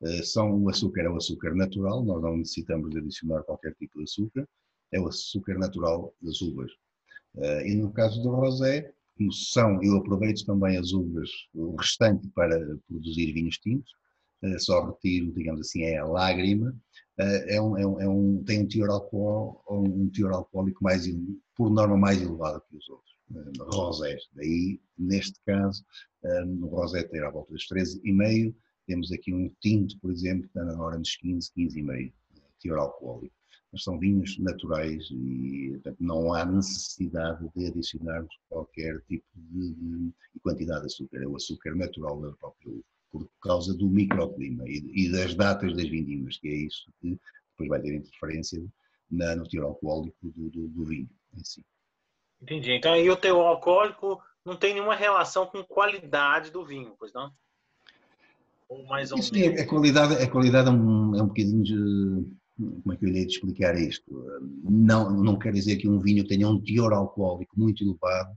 Uh, 0.00 0.24
são, 0.24 0.62
o 0.62 0.68
açúcar 0.68 1.02
é 1.02 1.08
o 1.08 1.16
açúcar 1.16 1.54
natural, 1.54 2.04
nós 2.04 2.22
não 2.22 2.36
necessitamos 2.36 2.90
de 2.90 2.98
adicionar 2.98 3.42
qualquer 3.42 3.74
tipo 3.74 3.98
de 3.98 4.04
açúcar, 4.04 4.48
é 4.92 5.00
o 5.00 5.08
açúcar 5.08 5.58
natural 5.58 6.14
das 6.22 6.40
uvas. 6.40 6.70
Uh, 7.34 7.60
e 7.66 7.74
no 7.74 7.92
caso 7.92 8.22
do 8.22 8.30
rosé, 8.30 8.92
como 9.16 9.32
são, 9.32 9.82
eu 9.82 9.96
aproveito 9.96 10.44
também 10.46 10.78
as 10.78 10.92
uvas, 10.92 11.28
o 11.54 11.76
restante 11.76 12.28
para 12.28 12.58
produzir 12.88 13.32
vinhos 13.32 13.58
tintos, 13.58 13.90
uh, 14.42 14.58
só 14.58 14.86
retiro, 14.86 15.32
digamos 15.32 15.60
assim, 15.60 15.82
é 15.82 15.98
a 15.98 16.06
lágrima, 16.06 16.74
é 17.18 17.60
um, 17.60 17.76
é 17.76 17.86
um, 17.86 18.00
é 18.00 18.08
um, 18.08 18.42
tem 18.44 18.62
um 18.62 18.66
teor, 18.66 18.88
um 19.68 20.08
teor 20.08 20.32
alcoólico 20.32 20.82
mais, 20.82 21.06
por 21.54 21.70
norma 21.70 21.94
mais 21.94 22.22
elevado 22.22 22.62
que 22.66 22.74
os 22.74 22.88
outros, 22.88 23.09
rosés. 23.58 24.28
Daí, 24.34 24.80
neste 24.98 25.40
caso, 25.44 25.84
no 26.46 26.66
rosé 26.66 27.02
ter 27.04 27.24
à 27.24 27.30
volta 27.30 27.52
dos 27.52 27.66
13,5, 27.68 28.54
temos 28.86 29.12
aqui 29.12 29.32
um 29.32 29.48
tinto, 29.60 29.98
por 30.00 30.10
exemplo, 30.10 30.42
que 30.42 30.48
está 30.48 30.64
na 30.64 30.80
hora 30.82 30.98
dos 30.98 31.16
15, 31.16 31.50
15,5, 31.56 32.12
teor 32.60 32.78
alcoólico. 32.78 33.34
Mas 33.72 33.84
são 33.84 33.98
vinhos 34.00 34.36
naturais 34.38 35.08
e 35.12 35.70
portanto, 35.74 35.96
não 36.00 36.34
há 36.34 36.44
necessidade 36.44 37.48
de 37.54 37.66
adicionarmos 37.66 38.36
qualquer 38.48 39.00
tipo 39.02 39.24
de, 39.36 39.74
de, 39.74 40.12
quantidade 40.42 40.80
de 40.80 40.86
açúcar. 40.86 41.22
É 41.22 41.26
o 41.28 41.36
açúcar 41.36 41.76
natural 41.76 42.20
da 42.20 42.32
própria 42.32 42.68
uva, 42.68 42.84
por 43.12 43.30
causa 43.40 43.72
do 43.74 43.88
microclima 43.88 44.68
e, 44.68 44.82
e, 44.92 45.12
das 45.12 45.36
datas 45.36 45.76
das 45.76 45.88
vindimas, 45.88 46.36
que 46.38 46.48
é 46.48 46.54
isso 46.66 46.92
que 47.00 47.16
depois 47.52 47.68
vai 47.68 47.80
ter 47.80 47.94
interferência 47.94 48.60
na, 49.08 49.36
no 49.36 49.48
teor 49.48 49.66
alcoólico 49.66 50.16
do, 50.20 50.50
do, 50.50 50.68
do 50.68 50.84
vinho 50.84 51.08
em 51.36 51.44
si. 51.44 51.64
Entendi. 52.42 52.72
Então 52.72 52.92
aí 52.92 53.08
o 53.10 53.16
teor 53.16 53.46
alcoólico 53.46 54.20
não 54.44 54.56
tem 54.56 54.74
nenhuma 54.74 54.94
relação 54.94 55.46
com 55.46 55.62
qualidade 55.62 56.50
do 56.50 56.64
vinho, 56.64 56.94
pois 56.98 57.12
não? 57.12 57.30
Ou 58.68 58.84
mais 58.86 59.10
ou 59.10 59.18
menos. 59.18 59.28
Sim, 59.28 59.48
a 59.48 59.66
qualidade, 59.66 60.14
a 60.14 60.30
qualidade 60.30 60.68
é 60.68 60.72
um, 60.72 61.16
é 61.16 61.22
um 61.22 61.26
bocadinho 61.26 61.62
de, 61.62 62.26
como 62.82 62.92
é 62.92 62.96
que 62.96 63.04
eu 63.04 63.08
irei 63.08 63.26
te 63.26 63.36
explicar 63.36 63.76
isto? 63.76 64.04
Não, 64.62 65.10
não 65.10 65.38
quer 65.38 65.52
dizer 65.52 65.76
que 65.76 65.88
um 65.88 65.98
vinho 65.98 66.26
tenha 66.26 66.48
um 66.48 66.60
teor 66.60 66.92
alcoólico 66.92 67.58
muito 67.58 67.84
elevado 67.84 68.30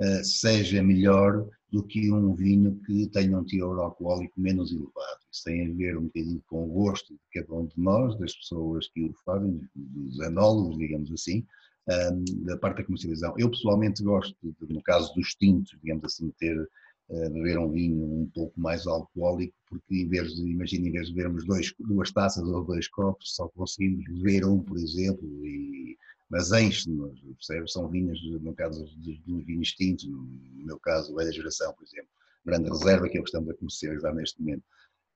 uh, 0.00 0.24
seja 0.24 0.82
melhor 0.82 1.48
do 1.70 1.82
que 1.82 2.10
um 2.10 2.34
vinho 2.34 2.80
que 2.86 3.06
tenha 3.08 3.36
um 3.36 3.44
teor 3.44 3.78
alcoólico 3.78 4.40
menos 4.40 4.72
elevado. 4.72 5.20
Isso 5.30 5.44
tem 5.44 5.66
a 5.66 5.74
ver 5.74 5.98
um 5.98 6.04
bocadinho 6.04 6.42
com 6.46 6.64
o 6.64 6.72
gosto 6.72 7.12
de 7.12 7.20
cada 7.34 7.54
um 7.54 7.66
de 7.66 7.78
nós, 7.78 8.18
das 8.18 8.34
pessoas 8.34 8.88
que 8.88 9.04
o 9.04 9.12
fazem, 9.24 9.60
dos 9.74 10.20
anólogos, 10.20 10.78
digamos 10.78 11.12
assim, 11.12 11.44
um, 11.88 12.44
da 12.44 12.56
parte 12.56 12.78
da 12.78 12.84
comercialização. 12.84 13.34
Eu 13.38 13.50
pessoalmente 13.50 14.02
gosto, 14.02 14.36
de, 14.42 14.72
no 14.72 14.82
caso 14.82 15.12
dos 15.14 15.34
tintos, 15.34 15.76
digamos 15.82 16.04
assim, 16.04 16.30
ter 16.38 16.58
uh, 16.60 17.30
beber 17.30 17.58
um 17.58 17.70
vinho 17.70 18.02
um 18.02 18.30
pouco 18.34 18.60
mais 18.60 18.86
alcoólico, 18.86 19.54
porque 19.66 20.02
em 20.02 20.08
vez 20.08 20.34
de, 20.34 20.42
imagina, 20.42 20.88
em 20.88 20.92
vez 20.92 21.08
de 21.08 21.14
bebermos 21.14 21.44
dois, 21.46 21.72
duas 21.78 22.12
taças 22.12 22.46
ou 22.46 22.64
dois 22.64 22.88
copos, 22.88 23.34
só 23.34 23.48
conseguimos 23.48 24.04
beber 24.06 24.44
um, 24.44 24.60
por 24.60 24.76
exemplo, 24.76 25.26
e, 25.46 25.96
mas 26.30 26.52
enche-nos, 26.52 27.18
percebe? 27.20 27.70
São 27.70 27.88
vinhos, 27.88 28.20
no 28.42 28.54
caso 28.54 28.84
dos, 28.84 29.18
vinhos 29.46 29.72
tintos, 29.72 30.04
no 30.06 30.66
meu 30.66 30.78
caso, 30.78 31.14
velha 31.14 31.32
geração, 31.32 31.72
por 31.72 31.84
exemplo, 31.84 32.10
grande 32.44 32.68
reserva, 32.68 33.08
que 33.08 33.16
é 33.16 33.20
o 33.20 33.24
que 33.24 33.30
estamos 33.30 33.48
a 33.48 33.54
comercializar 33.54 34.14
neste 34.14 34.40
momento. 34.40 34.62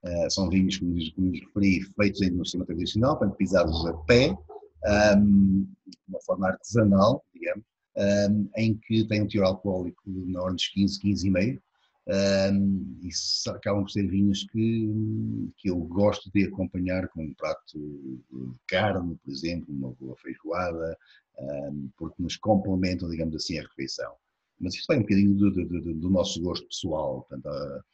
Uh, 0.04 0.30
são 0.30 0.48
vinhos, 0.48 0.78
como 0.78 0.94
lhes 0.94 1.12
referi, 1.14 1.82
feitos 1.94 2.20
no 2.32 2.44
sistema 2.44 2.64
tradicional, 2.64 3.18
portanto, 3.18 3.36
pisados 3.36 3.86
a 3.86 3.92
pé, 3.98 4.36
um, 4.84 5.66
de 5.86 5.98
uma 6.08 6.20
forma 6.22 6.48
artesanal, 6.48 7.24
digamos, 7.34 7.64
um, 7.96 8.48
em 8.56 8.74
que 8.74 9.06
tem 9.06 9.22
um 9.22 9.28
teor 9.28 9.46
alcoólico 9.46 10.02
na 10.06 10.40
ordem 10.40 10.56
dos 10.56 10.68
15, 10.68 11.00
15,5. 11.00 11.60
Um, 12.04 12.98
e 13.00 13.10
acabam 13.48 13.84
por 13.84 13.90
ser 13.90 14.08
vinhos 14.08 14.44
que, 14.50 15.52
que 15.56 15.70
eu 15.70 15.76
gosto 15.76 16.28
de 16.32 16.44
acompanhar 16.46 17.06
com 17.08 17.22
um 17.22 17.34
prato 17.34 17.78
de 17.78 18.58
carne, 18.66 19.16
por 19.24 19.30
exemplo, 19.30 19.72
uma 19.72 19.92
boa 19.92 20.16
feijoada, 20.16 20.98
um, 21.38 21.88
porque 21.96 22.20
nos 22.20 22.36
complementam, 22.36 23.08
digamos 23.08 23.36
assim, 23.36 23.58
a 23.58 23.62
refeição. 23.62 24.12
Mas 24.58 24.74
isto 24.74 24.86
vai 24.88 24.98
um 24.98 25.02
bocadinho 25.02 25.34
do, 25.34 25.50
do, 25.52 25.64
do, 25.64 25.94
do 25.94 26.10
nosso 26.10 26.40
gosto 26.42 26.66
pessoal. 26.66 27.24
Portanto, 27.28 27.84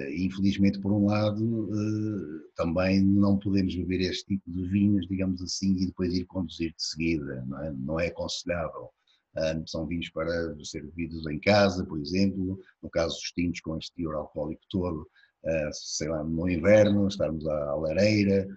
infelizmente, 0.00 0.78
por 0.80 0.92
um 0.92 1.06
lado, 1.06 1.68
eh, 1.74 2.50
também 2.54 3.02
não 3.02 3.38
podemos 3.38 3.74
beber 3.74 4.00
este 4.02 4.26
tipo 4.26 4.50
de 4.50 4.68
vinhos, 4.68 5.06
digamos 5.08 5.42
assim, 5.42 5.76
e 5.76 5.86
depois 5.86 6.14
ir 6.14 6.24
conduzir 6.26 6.72
de 6.74 6.82
seguida, 6.82 7.44
não 7.46 7.64
é, 7.64 7.72
não 7.72 8.00
é 8.00 8.06
aconselhável. 8.08 8.90
São 9.66 9.86
vinhos 9.86 10.08
para 10.10 10.56
ser 10.64 10.82
bebidos 10.82 11.24
em 11.28 11.38
casa, 11.38 11.84
por 11.84 12.00
exemplo, 12.00 12.58
no 12.82 12.90
caso 12.90 13.14
dos 13.14 13.30
tintos 13.32 13.60
com 13.60 13.76
este 13.76 13.94
teor 13.94 14.16
alcoólico 14.16 14.62
todo, 14.68 15.08
eh, 15.44 15.70
sei 15.72 16.08
lá, 16.08 16.24
no 16.24 16.48
inverno, 16.48 17.06
estarmos 17.06 17.46
à 17.46 17.74
lareira, 17.76 18.48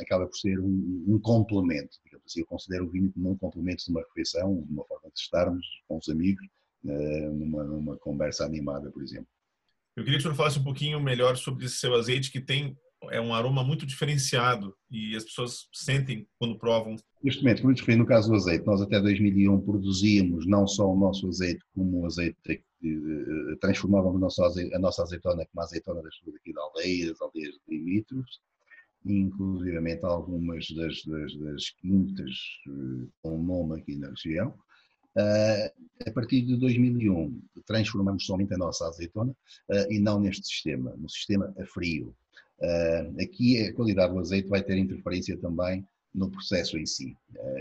acaba 0.00 0.26
por 0.26 0.36
ser 0.36 0.60
um, 0.60 1.18
complemento, 1.22 1.96
digamos 2.04 2.26
assim, 2.26 2.40
eu 2.40 2.46
considero 2.46 2.86
o 2.86 2.90
vinho 2.90 3.12
como 3.12 3.30
um 3.30 3.38
complemento 3.38 3.84
de 3.84 3.90
uma 3.90 4.02
refeição, 4.02 4.52
uma 4.52 4.84
forma 4.84 5.10
de 5.10 5.20
estarmos 5.20 5.66
com 5.88 5.98
os 5.98 6.08
amigos, 6.08 6.46
numa, 6.84 7.64
numa 7.64 7.96
conversa 7.98 8.44
animada, 8.44 8.90
por 8.90 9.02
exemplo. 9.02 9.28
Eu 9.98 10.04
queria 10.04 10.16
que 10.16 10.20
o 10.20 10.22
senhor 10.22 10.36
falasse 10.36 10.60
um 10.60 10.62
pouquinho 10.62 11.00
melhor 11.00 11.36
sobre 11.36 11.66
esse 11.66 11.74
seu 11.74 11.92
azeite 11.96 12.30
que 12.30 12.40
tem 12.40 12.78
é 13.10 13.20
um 13.20 13.34
aroma 13.34 13.64
muito 13.64 13.84
diferenciado 13.84 14.72
e 14.88 15.16
as 15.16 15.24
pessoas 15.24 15.68
sentem 15.72 16.24
quando 16.38 16.56
provam. 16.56 16.94
Neste 17.22 17.42
momento, 17.42 17.62
como 17.62 17.72
eu 17.72 17.76
referi 17.76 17.96
no 17.96 18.06
caso 18.06 18.28
do 18.28 18.36
azeite, 18.36 18.64
nós 18.64 18.80
até 18.80 19.00
2001 19.00 19.60
produzíamos 19.60 20.46
não 20.46 20.68
só 20.68 20.88
o 20.88 20.96
nosso 20.96 21.28
azeite 21.28 21.64
como 21.74 22.00
o 22.00 22.06
azeite 22.06 22.36
que 22.44 22.56
transformávamos 23.60 24.16
a 24.16 24.78
nossa, 24.78 25.02
azeitona 25.02 25.44
como 25.46 25.60
a 25.60 25.64
azeitona 25.64 26.00
das 26.00 26.16
pessoas 26.16 26.36
aqui 26.36 26.52
da 26.52 26.62
aldeia, 26.62 27.08
das 27.08 27.20
aldeias 27.20 27.54
de 27.54 27.76
limítrofes, 27.76 28.38
inclusivamente 29.04 30.04
algumas 30.04 30.64
das, 30.76 31.02
das, 31.04 31.36
das 31.38 31.70
quintas 31.70 32.30
eh, 32.68 33.08
com 33.20 33.42
nome 33.42 33.80
aqui 33.80 33.96
na 33.96 34.10
região, 34.10 34.54
Uh, 35.18 35.66
a 36.06 36.10
partir 36.10 36.42
de 36.42 36.56
2001, 36.56 37.40
transformamos 37.66 38.24
somente 38.24 38.54
a 38.54 38.58
nossa 38.58 38.86
azeitona 38.86 39.32
uh, 39.32 39.92
e 39.92 39.98
não 39.98 40.20
neste 40.20 40.46
sistema, 40.46 40.94
no 40.96 41.08
sistema 41.08 41.54
a 41.58 41.66
frio. 41.66 42.14
Uh, 42.60 43.22
aqui 43.22 43.62
a 43.62 43.72
qualidade 43.74 44.12
do 44.12 44.18
azeite 44.18 44.48
vai 44.48 44.62
ter 44.62 44.76
interferência 44.76 45.36
também 45.38 45.86
no 46.14 46.30
processo 46.30 46.78
em 46.78 46.86
si. 46.86 47.14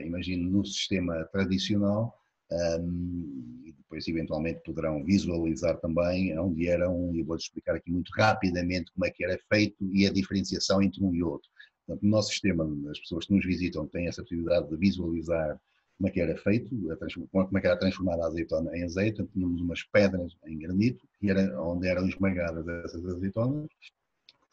imagino 0.03 0.50
no 0.50 0.65
sistema 0.65 1.25
tradicional, 1.25 2.17
um, 2.51 3.62
e 3.65 3.74
depois 3.74 4.08
eventualmente 4.08 4.62
poderão 4.63 5.03
visualizar 5.03 5.77
também 5.79 6.38
onde 6.39 6.67
eram, 6.67 7.13
e 7.13 7.22
vou-lhes 7.22 7.44
explicar 7.44 7.75
aqui 7.75 7.91
muito 7.91 8.10
rapidamente 8.15 8.91
como 8.94 9.06
é 9.06 9.12
que 9.12 9.24
era 9.24 9.38
feito 9.50 9.75
e 9.94 10.08
a 10.08 10.13
diferenciação 10.13 10.82
entre 10.82 11.03
um 11.03 11.13
e 11.13 11.22
outro. 11.22 11.50
Portanto, 11.86 12.03
no 12.03 12.10
nosso 12.10 12.29
sistema, 12.29 12.65
as 12.89 13.00
pessoas 13.00 13.25
que 13.25 13.34
nos 13.34 13.46
visitam 13.46 13.88
têm 13.88 14.08
essa 14.08 14.22
possibilidade 14.22 14.70
de 14.70 14.77
visualizar 14.77 15.60
como 15.98 16.10
é 16.10 16.12
que 16.12 16.22
era 16.22 16.38
feito, 16.38 16.70
como 17.32 17.58
é 17.58 17.62
que 17.62 17.68
era 17.68 17.77
transformada 17.77 18.24
a 18.24 18.27
azeitona 18.27 18.77
em 18.77 18.84
azeite. 18.84 19.25
Tínhamos 19.34 19.60
umas 19.62 19.84
pedras 19.84 20.38
em 20.46 20.58
granito, 20.60 21.08
que 21.20 21.30
era 21.30 21.60
onde 21.62 21.88
eram 21.88 22.08
esmagadas 22.08 22.68
essas 22.68 23.04
azeitonas, 23.06 23.68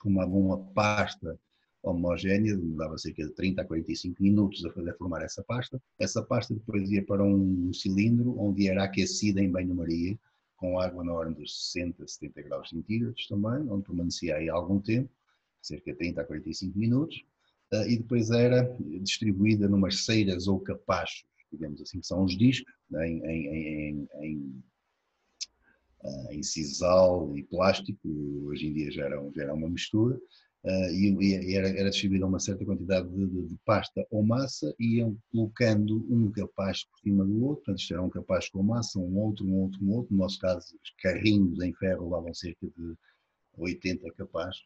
formavam 0.00 0.40
uma 0.40 0.58
pasta 0.58 1.38
homogénea, 1.82 2.56
demorava 2.56 2.96
cerca 2.96 3.26
de 3.26 3.32
30 3.32 3.60
a 3.60 3.64
45 3.64 4.22
minutos 4.22 4.64
a 4.64 4.70
fazer 4.70 4.96
formar 4.96 5.22
essa 5.22 5.44
pasta. 5.44 5.80
Essa 5.98 6.22
pasta 6.22 6.54
depois 6.54 6.90
ia 6.90 7.04
para 7.04 7.22
um 7.22 7.70
cilindro 7.74 8.40
onde 8.40 8.68
era 8.68 8.84
aquecida 8.84 9.42
em 9.42 9.50
banho-maria, 9.50 10.18
com 10.56 10.80
água 10.80 11.04
na 11.04 11.12
ordem 11.12 11.34
dos 11.34 11.72
60, 11.72 12.06
70 12.06 12.42
graus 12.42 12.70
centígrados 12.70 13.26
também, 13.28 13.70
onde 13.70 13.84
permanecia 13.84 14.36
aí 14.36 14.48
algum 14.48 14.80
tempo, 14.80 15.10
cerca 15.60 15.92
de 15.92 15.98
30 15.98 16.22
a 16.22 16.24
45 16.24 16.78
minutos, 16.78 17.22
eh, 17.70 17.92
e 17.92 17.98
depois 17.98 18.30
era 18.30 18.62
distribuída 19.02 19.68
numas 19.68 20.06
ceiras 20.06 20.48
ou 20.48 20.58
capachos 20.60 21.26
digamos 21.54 21.80
assim, 21.80 22.00
que 22.00 22.06
são 22.06 22.24
os 22.24 22.36
discos 22.36 22.72
né, 22.90 23.08
em, 23.08 23.24
em, 23.24 24.08
em, 24.20 24.62
eh, 26.04 26.34
em 26.34 26.42
sisal 26.42 27.36
e 27.36 27.42
plástico, 27.44 28.08
hoje 28.46 28.66
em 28.66 28.72
dia 28.74 28.90
já 28.90 29.04
era, 29.04 29.30
já 29.34 29.42
era 29.44 29.54
uma 29.54 29.70
mistura, 29.70 30.16
uh, 30.64 30.90
e, 30.92 31.54
era, 31.54 31.68
era, 31.68 31.88
distribuída 31.88 32.26
uma 32.26 32.38
certa 32.38 32.64
quantidade 32.64 33.08
de, 33.08 33.26
de, 33.26 33.48
de, 33.48 33.56
pasta 33.64 34.06
ou 34.10 34.22
massa 34.22 34.74
e 34.78 34.98
iam 34.98 35.16
colocando 35.32 36.04
um 36.10 36.30
capaz 36.30 36.84
por 36.84 36.98
cima 37.00 37.24
do 37.24 37.44
outro, 37.44 37.64
portanto 37.64 37.80
isto 37.80 37.94
era 37.94 38.02
um 38.02 38.10
capaz 38.10 38.48
com 38.50 38.62
massa, 38.62 38.98
um 38.98 39.18
outro, 39.18 39.46
um 39.46 39.62
outro, 39.62 39.82
um 39.82 39.92
outro, 39.92 40.12
no 40.12 40.18
nosso 40.18 40.38
caso 40.38 40.78
os 40.82 40.90
carrinhos 41.00 41.62
em 41.62 41.72
ferro 41.74 42.04
levavam 42.04 42.34
cerca 42.34 42.66
de 42.66 42.94
80 43.56 44.12
capazes, 44.12 44.60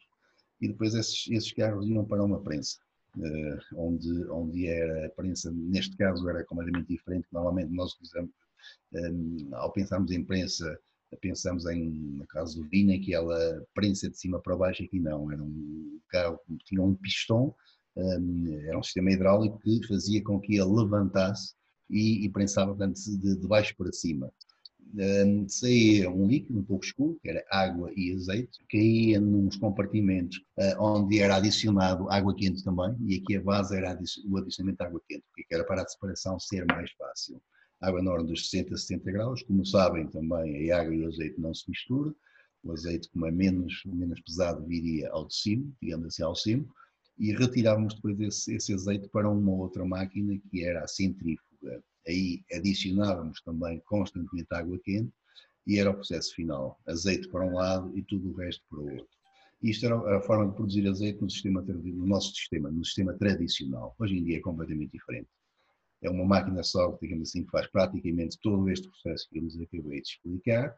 e 0.61 0.66
depois 0.66 0.92
esses, 0.95 1.28
esses 1.30 1.52
carros 1.52 1.87
iam 1.87 2.04
para 2.04 2.25
uma 2.25 2.40
prensa. 2.40 2.78
Uh, 3.18 3.58
onde, 3.75 4.30
onde 4.30 4.66
era 4.68 5.06
a 5.06 5.10
prensa, 5.10 5.50
neste 5.50 5.96
caso 5.96 6.28
era 6.28 6.44
completamente 6.44 6.87
diferente, 6.87 7.26
normalmente 7.32 7.72
nós 7.72 7.92
utilizamos, 7.94 8.30
um, 8.94 9.48
ao 9.54 9.72
pensarmos 9.72 10.12
em 10.12 10.22
prensa, 10.22 10.78
pensamos 11.20 11.66
em, 11.66 11.90
no 11.90 12.26
caso 12.28 12.62
do 12.62 12.68
em 12.72 13.00
que 13.00 13.12
ela 13.12 13.66
prensa 13.75 14.08
de 14.08 14.16
cima 14.16 14.40
para 14.40 14.56
baixo, 14.56 14.84
aqui 14.84 15.00
não, 15.00 15.32
era 15.32 15.42
um 15.42 16.00
carro, 16.08 16.38
tinha 16.64 16.80
um 16.80 16.94
pistão, 16.94 17.52
um, 17.96 18.60
era 18.68 18.78
um 18.78 18.82
sistema 18.84 19.10
hidráulico 19.10 19.58
que 19.58 19.87
fazia 19.88 20.22
com 20.22 20.38
que 20.38 20.54
ele 20.54 20.70
levantasse 20.70 21.54
e, 21.90 22.25
e 22.25 22.28
prensava 22.28 22.70
portanto, 22.75 22.96
de, 22.96 23.37
de 23.37 23.48
baixo 23.48 23.75
para 23.76 23.92
cima 23.92 24.32
saía 25.49 26.11
um 26.11 26.26
líquido 26.26 26.59
um 26.59 26.64
pouco 26.64 26.85
escuro, 26.85 27.18
que 27.23 27.28
era 27.28 27.45
água 27.50 27.90
e 27.95 28.12
azeite, 28.14 28.59
caía 28.71 29.21
nos 29.21 29.57
compartimentos 29.57 30.38
uh, 30.59 30.80
onde 30.83 31.21
era 31.21 31.37
adicionado 31.37 32.11
água 32.11 32.35
quente 32.35 32.64
também, 32.64 32.97
e 33.07 33.16
aqui 33.16 33.37
a 33.37 33.42
base 33.42 33.76
era 33.76 33.99
o 34.26 34.37
adicionamento 34.38 34.78
de 34.78 34.85
água 34.85 35.00
quente, 35.09 35.25
porque 35.35 35.54
era 35.54 35.64
para 35.64 35.83
a 35.83 35.88
separação 35.88 36.38
ser 36.38 36.64
mais 36.66 36.90
fácil. 36.92 37.40
Água 37.80 38.02
na 38.02 38.11
ordem 38.11 38.26
dos 38.26 38.50
60 38.50 38.75
a 38.75 38.78
70 38.78 39.12
graus, 39.12 39.42
como 39.42 39.64
sabem 39.64 40.09
também 40.09 40.71
a 40.71 40.80
água 40.80 40.95
e 40.95 41.04
o 41.04 41.09
azeite 41.09 41.40
não 41.40 41.54
se 41.54 41.68
misturam, 41.68 42.14
o 42.64 42.73
azeite 42.73 43.09
como 43.11 43.26
é 43.26 43.30
menos, 43.30 43.83
menos 43.87 44.21
pesado 44.21 44.66
viria 44.66 45.11
ao 45.11 45.26
de 45.26 45.37
cima, 45.37 45.71
digamos 45.80 46.07
assim 46.07 46.23
ao 46.23 46.35
cima, 46.35 46.66
e 47.18 47.33
retirávamos 47.33 47.95
depois 47.95 48.18
esse, 48.21 48.54
esse 48.54 48.75
azeite 48.75 49.09
para 49.09 49.28
uma 49.28 49.52
outra 49.52 49.85
máquina 49.85 50.38
que 50.50 50.64
era 50.64 50.83
a 50.83 50.88
centrífuga 50.88 51.83
aí 52.09 52.43
adicionávamos 52.53 53.41
também 53.43 53.81
constantemente 53.87 54.49
água 54.50 54.79
quente 54.83 55.12
e 55.67 55.79
era 55.79 55.91
o 55.91 55.95
processo 55.95 56.35
final, 56.35 56.81
azeite 56.87 57.29
para 57.29 57.45
um 57.45 57.55
lado 57.55 57.97
e 57.97 58.03
tudo 58.03 58.31
o 58.31 58.35
resto 58.35 58.65
para 58.71 58.79
o 58.79 58.91
outro. 58.91 59.19
Isto 59.62 59.87
era 59.87 60.17
a 60.17 60.21
forma 60.23 60.49
de 60.49 60.55
produzir 60.55 60.88
azeite 60.88 61.21
no, 61.21 61.29
sistema, 61.29 61.61
no 61.61 62.07
nosso 62.07 62.35
sistema, 62.35 62.71
no 62.71 62.85
sistema 62.85 63.12
tradicional. 63.15 63.95
Hoje 63.99 64.17
em 64.17 64.25
dia 64.25 64.38
é 64.38 64.41
completamente 64.41 64.93
diferente. 64.93 65.29
É 66.00 66.09
uma 66.09 66.25
máquina 66.25 66.62
só, 66.62 66.97
digamos 67.03 67.29
assim, 67.29 67.45
que 67.45 67.50
faz 67.50 67.67
praticamente 67.67 68.38
todo 68.41 68.71
este 68.71 68.88
processo 68.88 69.29
que 69.29 69.38
eu 69.38 69.43
lhes 69.43 69.61
acabei 69.61 70.00
de 70.00 70.09
explicar, 70.09 70.75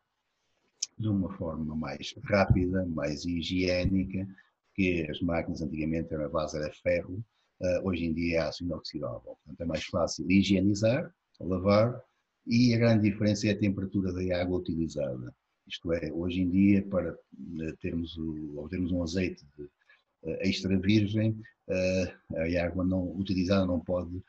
de 0.98 1.08
uma 1.08 1.30
forma 1.36 1.76
mais 1.76 2.14
rápida, 2.24 2.84
mais 2.86 3.24
higiênica, 3.24 4.26
porque 4.66 5.06
as 5.10 5.20
máquinas 5.20 5.60
antigamente 5.60 6.14
a 6.14 6.28
base 6.28 6.56
era 6.56 6.72
ferro, 6.72 7.22
uh, 7.60 7.86
hoje 7.88 8.06
em 8.06 8.14
dia 8.14 8.38
é 8.38 8.40
aço 8.40 8.64
inoxidável. 8.64 9.20
Portanto, 9.44 9.60
é 9.60 9.64
mais 9.66 9.84
fácil 9.84 10.28
higienizar 10.30 11.14
a 11.40 11.44
lavar 11.44 12.02
e 12.46 12.74
a 12.74 12.78
grande 12.78 13.10
diferença 13.10 13.46
é 13.48 13.52
a 13.52 13.58
temperatura 13.58 14.12
da 14.12 14.40
água 14.40 14.58
utilizada. 14.58 15.34
Isto 15.66 15.92
é, 15.92 16.12
hoje 16.12 16.40
em 16.40 16.50
dia, 16.50 16.82
para 16.86 17.16
eh, 17.60 17.72
termos, 17.80 18.18
obtermos 18.56 18.90
um 18.90 19.02
azeite 19.02 19.46
de, 19.56 19.62
uh, 19.62 20.36
extra 20.40 20.76
virgem, 20.78 21.30
uh, 21.68 22.36
a 22.36 22.64
água 22.64 22.84
não, 22.84 23.16
utilizada 23.16 23.66
não 23.66 23.78
pode 23.78 24.20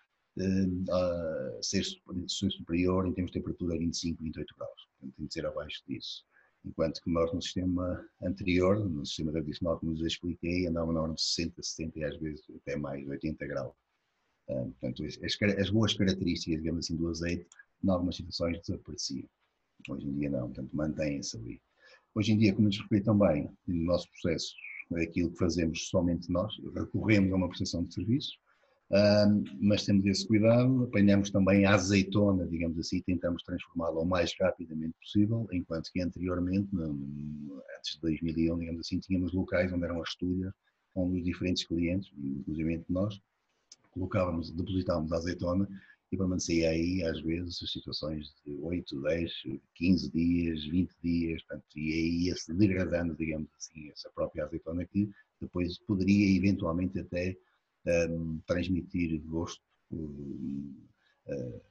ser, 1.62 1.84
ser, 2.28 2.52
superior 2.52 3.06
em 3.06 3.14
termos 3.14 3.32
de 3.32 3.40
temperatura 3.40 3.76
a 3.76 3.78
25, 3.78 4.24
28 4.24 4.56
graus. 4.56 4.88
Portanto, 5.00 5.16
tem 5.18 5.26
de 5.26 5.34
ser 5.34 5.46
abaixo 5.46 5.84
disso. 5.88 6.24
Enquanto 6.64 7.02
que 7.02 7.12
nós 7.12 7.34
no 7.34 7.42
sistema 7.42 8.06
anterior, 8.22 8.80
no 8.80 9.06
sistema 9.06 9.32
tradicional 9.32 9.80
que 9.80 9.86
nos 9.86 10.02
expliquei, 10.02 10.68
andava 10.68 10.94
na 10.94 11.02
ordem 11.02 11.16
de 11.16 11.22
60, 11.24 11.64
70 11.64 12.00
e 12.00 12.04
às 12.04 12.18
vezes 12.20 12.44
até 12.56 12.78
mais, 12.78 13.06
80 13.08 13.48
graus. 13.48 13.74
Portanto, 14.56 15.04
as, 15.06 15.20
as, 15.60 15.70
boas 15.70 15.94
características, 15.94 16.60
digamos 16.60 16.86
assim, 16.86 16.96
do 16.96 17.10
azeite, 17.10 17.48
em 17.84 17.90
algumas 17.90 18.16
situações 18.16 18.60
desapareciam. 18.60 19.28
Hoje 19.90 20.08
em 20.08 20.18
dia 20.18 20.30
não, 20.30 20.48
portanto, 20.48 20.70
mantém-se 20.74 21.38
ali. 21.38 21.62
Hoje 22.14 22.34
em 22.34 22.38
dia, 22.38 22.54
como 22.54 22.68
nos 22.68 22.80
referi 22.80 23.02
também, 23.02 23.50
no 23.68 23.84
nosso 23.84 24.08
processo, 24.12 24.54
aquilo 25.02 25.32
que 25.32 25.38
fazemos 25.38 25.88
somente 25.88 26.30
nós, 26.30 26.54
recorremos 26.76 27.32
a 27.32 27.36
uma 27.36 27.48
prestação 27.48 27.84
de 27.84 27.94
serviços, 27.94 28.38
mas 29.60 29.86
temos 29.86 30.06
esse 30.06 30.28
cuidado, 30.28 30.84
apanhamos 30.84 31.32
também 31.32 31.66
a 31.66 31.74
azeitona, 31.76 32.46
digamos 32.46 32.78
assim, 32.78 32.98
e 32.98 33.02
tentamos 33.02 33.42
transformá-la 33.44 34.02
o 34.02 34.06
mais 34.06 34.34
rapidamente 34.40 34.94
possível, 35.00 35.48
enquanto 35.54 35.90
que 35.92 36.02
anteriormente, 36.02 36.70
antes 36.76 37.94
de 37.94 38.02
2001, 38.02 38.60
digamos 38.60 38.82
assim, 38.82 39.00
tínhamos 39.00 39.34
locais 39.34 39.72
onde 39.72 39.86
eram 39.86 40.02
as 40.02 40.10
estúdios, 40.10 40.54
onde 40.94 41.20
os 41.20 41.24
diferentes 41.24 41.64
clientes, 41.64 42.12
inclusive 42.18 42.84
nós, 42.90 43.18
colocávamos, 43.92 44.52
depositávamos 44.52 45.12
a 45.12 45.18
azeitona 45.18 45.68
e 46.12 46.18
permanecia 46.18 46.70
aí, 46.70 47.04
às 47.04 47.22
vezes, 47.22 47.58
situações 47.72 48.34
de 48.46 48.54
8, 48.62 49.02
10, 49.02 49.32
15 49.76 50.12
dias, 50.12 50.66
20 50.66 50.92
dias, 51.02 51.42
portanto, 51.44 51.66
e 51.78 51.94
aí 51.94 52.26
ia-se 52.26 52.54
degradando, 52.54 53.16
digamos 53.16 53.50
assim, 53.58 53.90
essa 53.90 54.10
própria 54.14 54.44
azeitona 54.44 54.86
que 54.86 55.10
depois 55.40 55.78
poderia 55.80 56.38
eventualmente 56.38 57.00
até 57.00 57.38
um, 58.10 58.40
transmitir 58.46 59.22
gosto, 59.22 59.62
um, 59.92 60.76
uh, 61.28 61.62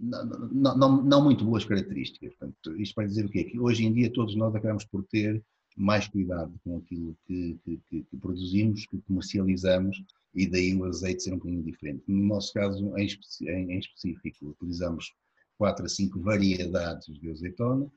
não, 0.00 0.24
não, 0.24 0.78
não, 0.78 1.02
não, 1.02 1.24
muito 1.24 1.44
boas 1.44 1.64
características. 1.64 2.34
Portanto, 2.34 2.80
isto 2.80 2.94
para 2.94 3.06
dizer 3.06 3.26
o 3.26 3.28
quê? 3.28 3.44
Que 3.44 3.58
hoje 3.58 3.84
em 3.84 3.92
dia 3.92 4.12
todos 4.12 4.34
nós 4.34 4.54
acabamos 4.54 4.84
por 4.84 5.04
ter 5.04 5.42
mais 5.76 6.08
cuidado 6.08 6.52
com 6.64 6.78
aquilo 6.78 7.16
que, 7.26 7.58
que, 7.64 7.80
que, 7.88 8.02
que 8.02 8.16
produzimos, 8.16 8.86
que 8.86 9.00
comercializamos 9.02 10.02
e 10.34 10.48
daí 10.48 10.74
o 10.74 10.84
azeite 10.84 11.22
ser 11.22 11.32
um 11.32 11.38
bocadinho 11.38 11.62
diferente. 11.62 12.04
No 12.06 12.24
nosso 12.26 12.52
caso, 12.52 12.96
em, 12.96 13.08
em, 13.42 13.72
em 13.72 13.78
específico, 13.78 14.48
utilizamos 14.48 15.12
4 15.58 15.84
a 15.84 15.88
5 15.88 16.20
variedades 16.20 17.06
de 17.18 17.30
azeitona, 17.30 17.90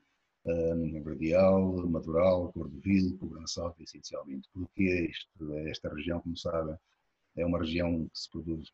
um, 0.46 1.02
radial, 1.02 1.88
natural, 1.88 2.52
cor-de-vil, 2.52 3.16
cobrançal, 3.18 3.74
essencialmente, 3.80 4.48
porque 4.52 4.82
este, 5.10 5.28
esta 5.70 5.88
região, 5.88 6.20
como 6.20 6.36
sabem, 6.36 6.76
é 7.36 7.46
uma 7.46 7.58
região 7.58 8.06
que 8.06 8.18
se 8.18 8.30
produz 8.30 8.70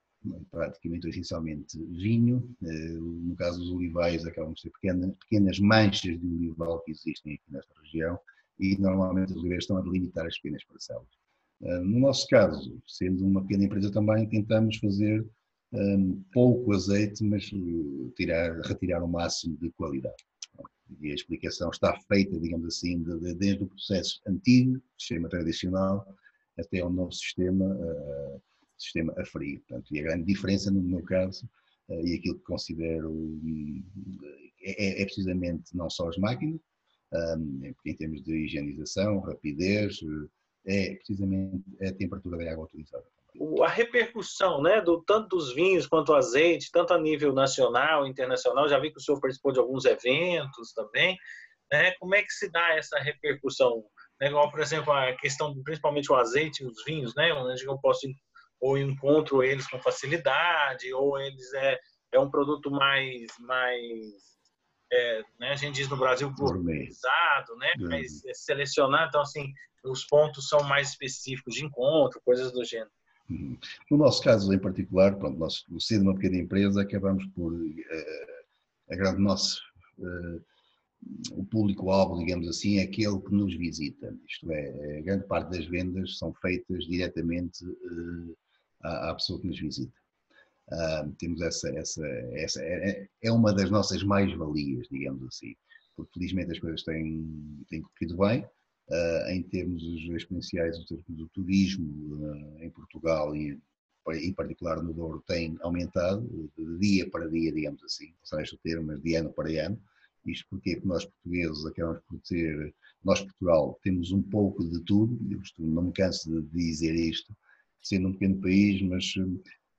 praticamente 0.50 1.08
essencialmente 1.08 1.78
vinho, 1.78 2.54
eh, 2.62 2.92
no 2.92 3.34
caso 3.36 3.58
dos 3.58 3.70
olivais 3.70 4.26
acabam 4.26 4.52
por 4.52 4.60
ser 4.60 4.70
pequenas, 4.70 5.14
pequenas 5.16 5.58
manchas 5.58 6.20
de 6.20 6.26
olival 6.26 6.80
que 6.80 6.90
existem 6.90 7.34
aqui 7.34 7.52
nesta 7.52 7.72
região 7.80 8.18
e 8.58 8.76
normalmente 8.76 9.32
os 9.32 9.38
oliveiros 9.38 9.64
estão 9.64 9.78
a 9.78 9.80
delimitar 9.80 10.26
as 10.26 10.36
pequenas 10.36 10.62
parcelas. 10.64 11.08
Ah, 11.62 11.80
no 11.80 12.00
nosso 12.00 12.26
caso, 12.28 12.80
sendo 12.86 13.26
uma 13.26 13.42
pequena 13.42 13.64
empresa 13.64 13.90
também, 13.90 14.28
tentamos 14.28 14.76
fazer 14.78 15.26
um, 15.72 16.22
pouco 16.32 16.72
azeite, 16.72 17.22
mas 17.22 17.50
uh, 17.52 18.12
tirar, 18.16 18.60
retirar 18.62 19.02
o 19.02 19.08
máximo 19.08 19.56
de 19.58 19.70
qualidade. 19.72 20.24
E 21.00 21.10
a 21.12 21.14
explicação 21.14 21.70
está 21.70 21.96
feita, 22.08 22.38
digamos 22.40 22.66
assim, 22.66 23.02
de, 23.02 23.20
de, 23.20 23.34
desde 23.34 23.62
o 23.62 23.68
processo 23.68 24.20
antigo, 24.26 24.80
sistema 24.98 25.28
tradicional, 25.28 26.06
até 26.58 26.80
ao 26.80 26.90
novo 26.90 27.12
sistema, 27.12 27.66
uh, 27.66 28.42
sistema 28.76 29.14
a 29.16 29.24
frio. 29.24 29.60
Portanto, 29.60 29.94
e 29.94 30.00
a 30.00 30.02
grande 30.02 30.24
diferença, 30.24 30.70
no 30.70 30.82
meu 30.82 31.02
caso, 31.04 31.48
uh, 31.88 32.06
e 32.06 32.14
aquilo 32.14 32.38
que 32.38 32.44
considero 32.44 33.10
um, 33.10 33.84
é, 34.62 35.02
é, 35.02 35.04
precisamente 35.04 35.76
não 35.76 35.88
só 35.88 36.08
as 36.08 36.16
máquinas, 36.16 36.60
um, 37.12 37.72
em 37.84 37.94
termos 37.94 38.22
de 38.22 38.44
higienização, 38.44 39.20
rapidez, 39.20 40.00
é 40.66 40.94
precisamente 40.94 41.64
a 41.82 41.92
temperatura 41.92 42.36
da 42.38 42.52
água 42.52 42.64
utilizada. 42.64 43.04
A 43.62 43.68
repercussão, 43.68 44.60
né, 44.60 44.80
do 44.80 45.02
tanto 45.02 45.36
dos 45.36 45.54
vinhos 45.54 45.86
quanto 45.86 46.08
do 46.08 46.14
azeite, 46.14 46.70
tanto 46.72 46.92
a 46.92 46.98
nível 46.98 47.32
nacional, 47.32 48.06
internacional, 48.06 48.68
já 48.68 48.78
vi 48.78 48.90
que 48.90 48.98
o 48.98 49.00
senhor 49.00 49.20
participou 49.20 49.52
de 49.52 49.60
alguns 49.60 49.84
eventos 49.84 50.72
também, 50.72 51.16
né? 51.72 51.92
Como 52.00 52.14
é 52.14 52.22
que 52.22 52.32
se 52.32 52.50
dá 52.50 52.74
essa 52.74 52.98
repercussão? 52.98 53.84
Né, 54.20 54.26
igual, 54.26 54.50
por 54.50 54.60
exemplo, 54.60 54.92
a 54.92 55.14
questão, 55.16 55.54
principalmente 55.62 56.10
o 56.10 56.16
azeite 56.16 56.62
e 56.62 56.66
os 56.66 56.84
vinhos, 56.84 57.14
né, 57.14 57.32
onde 57.32 57.64
eu 57.64 57.78
posso 57.78 58.06
ou 58.60 58.76
encontro 58.76 59.42
eles 59.42 59.66
com 59.66 59.80
facilidade, 59.80 60.92
ou 60.92 61.18
eles 61.18 61.52
é, 61.54 61.78
é 62.12 62.20
um 62.20 62.30
produto 62.30 62.70
mais, 62.70 63.26
mais 63.38 63.88
é, 64.92 65.22
né, 65.38 65.50
a 65.50 65.56
gente 65.56 65.76
diz 65.76 65.88
no 65.88 65.96
Brasil 65.96 66.32
gourmetizado, 66.36 67.56
né, 67.56 67.72
mais 67.78 68.22
selecionado, 68.34 69.08
então 69.08 69.22
assim, 69.22 69.52
os 69.84 70.04
pontos 70.04 70.48
são 70.48 70.62
mais 70.64 70.90
específicos 70.90 71.54
de 71.54 71.64
encontro, 71.64 72.20
coisas 72.24 72.52
do 72.52 72.64
gênero. 72.64 72.90
Uhum. 73.28 73.56
No 73.90 73.96
nosso 73.96 74.22
caso 74.22 74.52
em 74.52 74.58
particular, 74.58 75.16
pronto, 75.16 75.38
nós, 75.38 75.64
sendo 75.78 76.02
uma 76.02 76.14
pequena 76.14 76.38
empresa, 76.38 76.82
acabamos 76.82 77.24
por, 77.28 77.52
uh, 77.52 77.70
a 78.90 78.96
grande 78.96 79.20
nosso, 79.20 79.62
uh, 79.98 80.44
o 81.32 81.44
público-alvo, 81.46 82.18
digamos 82.18 82.48
assim, 82.48 82.78
é 82.78 82.82
aquele 82.82 83.20
que 83.20 83.32
nos 83.32 83.54
visita. 83.54 84.14
Isto 84.28 84.50
é, 84.50 84.98
a 84.98 85.02
grande 85.02 85.26
parte 85.26 85.50
das 85.50 85.64
vendas 85.66 86.18
são 86.18 86.34
feitas 86.34 86.84
diretamente 86.86 87.64
uh, 87.64 88.36
à, 88.82 89.10
à, 89.10 89.14
pessoa 89.14 89.40
que 89.40 89.46
nos 89.46 89.58
visita. 89.58 89.92
Uh, 90.72 91.10
temos 91.18 91.40
essa, 91.40 91.68
essa, 91.70 92.06
essa 92.34 92.62
é, 92.62 93.08
é 93.22 93.32
uma 93.32 93.52
das 93.52 93.70
nossas 93.70 94.04
mais-valias, 94.04 94.86
digamos 94.88 95.24
assim, 95.24 95.54
porque 95.96 96.12
felizmente 96.14 96.52
as 96.52 96.60
coisas 96.60 96.82
têm, 96.84 97.26
têm 97.68 97.82
corrido 97.82 98.16
bem. 98.16 98.44
Uh, 98.88 99.30
em 99.30 99.42
termos 99.44 99.82
exponenciais, 99.82 100.76
em 100.76 100.84
termos 100.84 101.04
do 101.08 101.28
turismo 101.28 102.16
uh, 102.24 102.62
em 102.62 102.70
Portugal 102.70 103.36
e 103.36 103.56
em 104.14 104.32
particular 104.32 104.82
no 104.82 104.92
Douro 104.92 105.22
tem 105.26 105.56
aumentado 105.60 106.50
de 106.56 106.78
dia 106.78 107.08
para 107.08 107.28
dia, 107.28 107.52
digamos 107.52 107.82
assim, 107.84 108.06
não 108.06 108.44
sei 108.44 108.56
o 108.56 108.60
termo, 108.62 108.86
mas 108.86 109.00
de 109.00 109.14
ano 109.14 109.32
para 109.32 109.66
ano. 109.66 109.80
Isto 110.26 110.46
porque 110.50 110.80
nós 110.84 111.04
portugueses 111.04 111.64
acabamos 111.64 112.02
por 112.08 112.20
ter, 112.22 112.74
nós 113.04 113.20
Portugal 113.20 113.78
temos 113.82 114.12
um 114.12 114.22
pouco 114.22 114.64
de 114.68 114.80
tudo, 114.84 115.18
eu 115.30 115.66
não 115.66 115.84
me 115.84 115.92
canso 115.92 116.42
de 116.42 116.48
dizer 116.50 116.94
isto, 116.94 117.34
sendo 117.82 118.08
um 118.08 118.12
pequeno 118.12 118.40
país, 118.40 118.82
mas 118.82 119.04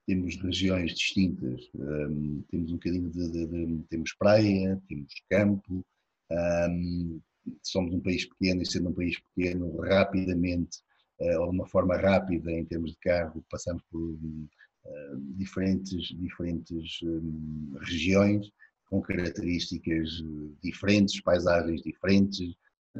temos 0.07 0.35
regiões 0.41 0.93
distintas, 0.93 1.69
um, 1.75 2.43
temos 2.49 2.71
um 2.71 2.75
bocadinho 2.75 3.09
de, 3.09 3.31
de, 3.31 3.47
de, 3.47 3.83
temos 3.89 4.13
praia, 4.13 4.81
temos 4.87 5.13
campo, 5.29 5.85
um, 6.31 7.21
somos 7.63 7.93
um 7.93 7.99
país 7.99 8.25
pequeno 8.25 8.61
e 8.61 8.65
sendo 8.65 8.89
um 8.89 8.93
país 8.93 9.17
pequeno, 9.19 9.77
rapidamente, 9.77 10.79
uh, 11.19 11.41
ou 11.41 11.51
de 11.51 11.55
uma 11.55 11.67
forma 11.67 11.95
rápida 11.97 12.51
em 12.51 12.65
termos 12.65 12.91
de 12.91 12.97
carro, 12.97 13.43
passamos 13.49 13.83
por 13.91 14.01
uh, 14.01 14.17
diferentes, 15.37 16.07
diferentes 16.17 17.01
um, 17.03 17.77
regiões 17.81 18.51
com 18.85 19.01
características 19.01 20.09
diferentes, 20.61 21.21
paisagens 21.21 21.81
diferentes. 21.81 22.55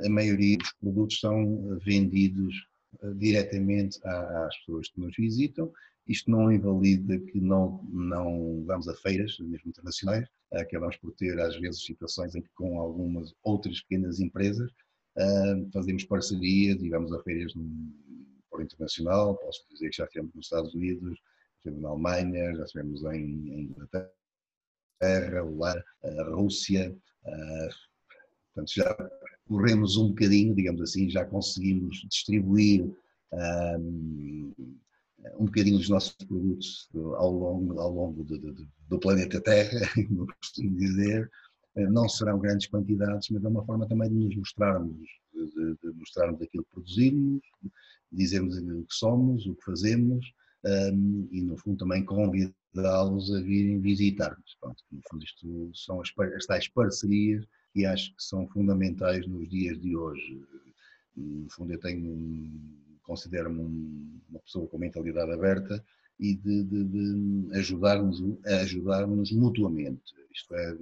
A 0.06 0.08
maioria 0.08 0.58
dos 0.58 0.72
produtos 0.74 1.20
são 1.20 1.78
vendidos 1.80 2.56
uh, 3.02 3.14
diretamente 3.16 4.00
às 4.06 4.56
pessoas 4.60 4.88
que 4.90 5.02
nos 5.02 5.16
visitam 5.18 5.72
isto 6.12 6.30
não 6.30 6.52
invalida 6.52 7.18
que 7.20 7.40
não, 7.40 7.84
não 7.90 8.64
vamos 8.66 8.88
a 8.88 8.94
feiras, 8.96 9.38
mesmo 9.40 9.70
internacionais, 9.70 10.28
acabamos 10.52 10.98
por 10.98 11.14
ter 11.14 11.40
às 11.40 11.58
vezes 11.58 11.84
situações 11.84 12.36
em 12.36 12.42
que 12.42 12.50
com 12.54 12.80
algumas 12.80 13.34
outras 13.44 13.82
pequenas 13.82 14.20
empresas 14.20 14.70
uh, 15.18 15.72
fazemos 15.74 16.04
parcerias 16.04 16.82
e 16.82 16.90
vamos 16.90 17.14
a 17.14 17.24
feiras 17.24 17.54
por 18.50 18.62
internacional, 18.62 19.38
posso 19.38 19.66
dizer 19.72 19.90
que 19.90 19.98
já 19.98 20.04
estivemos 20.04 20.34
nos 20.36 20.46
Estados 20.46 20.74
Unidos, 20.74 21.18
estivemos 21.58 21.82
na 21.82 21.90
Alemanha, 21.90 22.56
já 22.56 22.64
estivemos 22.64 23.04
em, 23.06 23.50
em 23.50 23.62
Inglaterra, 23.64 24.12
a 26.04 26.24
Rússia, 26.30 26.96
portanto 28.54 28.74
já 28.76 29.12
corremos 29.48 29.98
um 29.98 30.10
bocadinho, 30.10 30.54
digamos 30.54 30.82
assim, 30.82 31.10
já 31.10 31.26
conseguimos 31.26 32.06
distribuir 32.10 32.94
um 35.38 35.46
bocadinho 35.46 35.78
dos 35.78 35.90
nossos 35.90 36.14
produtos 36.14 36.90
ao 36.94 37.32
longo, 37.32 37.80
ao 37.80 37.92
longo 37.92 38.24
de, 38.24 38.40
de, 38.40 38.68
do 38.88 39.00
planeta 39.00 39.40
Terra, 39.42 39.80
como 40.08 40.28
costumo 40.28 40.78
dizer. 40.78 41.30
Eh, 41.76 41.88
não 41.88 42.10
serão 42.10 42.40
grandes 42.40 42.68
quantidades, 42.68 43.30
mas 43.30 43.44
é 43.44 43.48
uma 43.48 43.66
forma 43.66 43.88
também 43.88 44.10
de 44.10 44.16
nos 44.16 44.36
mostrarmos, 44.36 45.08
de, 45.34 45.78
de 45.82 45.98
mostrarmos 45.98 46.42
aquilo 46.42 46.64
que 46.66 46.72
produzimos, 46.72 47.42
dizermos 48.12 48.58
o 48.58 48.84
que 48.84 48.94
somos, 48.94 49.46
o 49.46 49.56
que 49.56 49.64
fazemos 49.64 50.34
um, 50.66 51.28
e, 51.32 51.42
no 51.42 51.58
fundo, 51.58 51.78
também 51.78 52.04
convidá-los 52.06 53.34
a 53.34 53.42
virem 53.42 53.80
visitar-nos. 53.80 54.58
No 54.92 55.02
fundo, 55.10 55.24
isto 55.24 55.72
são 55.74 56.02
as, 56.02 56.12
as 56.36 56.46
tais 56.46 56.68
parcerias 56.68 57.46
que 57.74 57.86
acho 57.86 58.16
que 58.16 58.24
são 58.24 58.48
fundamentais 58.50 59.26
nos 59.28 59.50
dias 59.50 59.80
de 59.80 59.96
hoje. 59.96 60.42
No 61.16 61.50
fundo, 61.50 61.74
eu 61.74 61.80
tenho 61.80 62.52
considero-me 63.04 63.62
uma 64.30 64.40
pessoa 64.40 64.68
com 64.68 64.78
mentalidade 64.78 65.32
aberta 65.32 65.84
e 66.20 66.36
de, 66.36 66.64
de, 66.64 66.84
de 66.84 67.58
ajudar-nos 67.58 68.22
ajudar 68.46 69.08
mutuamente. 69.08 70.14
Isto 70.34 70.56
é, 70.56 70.78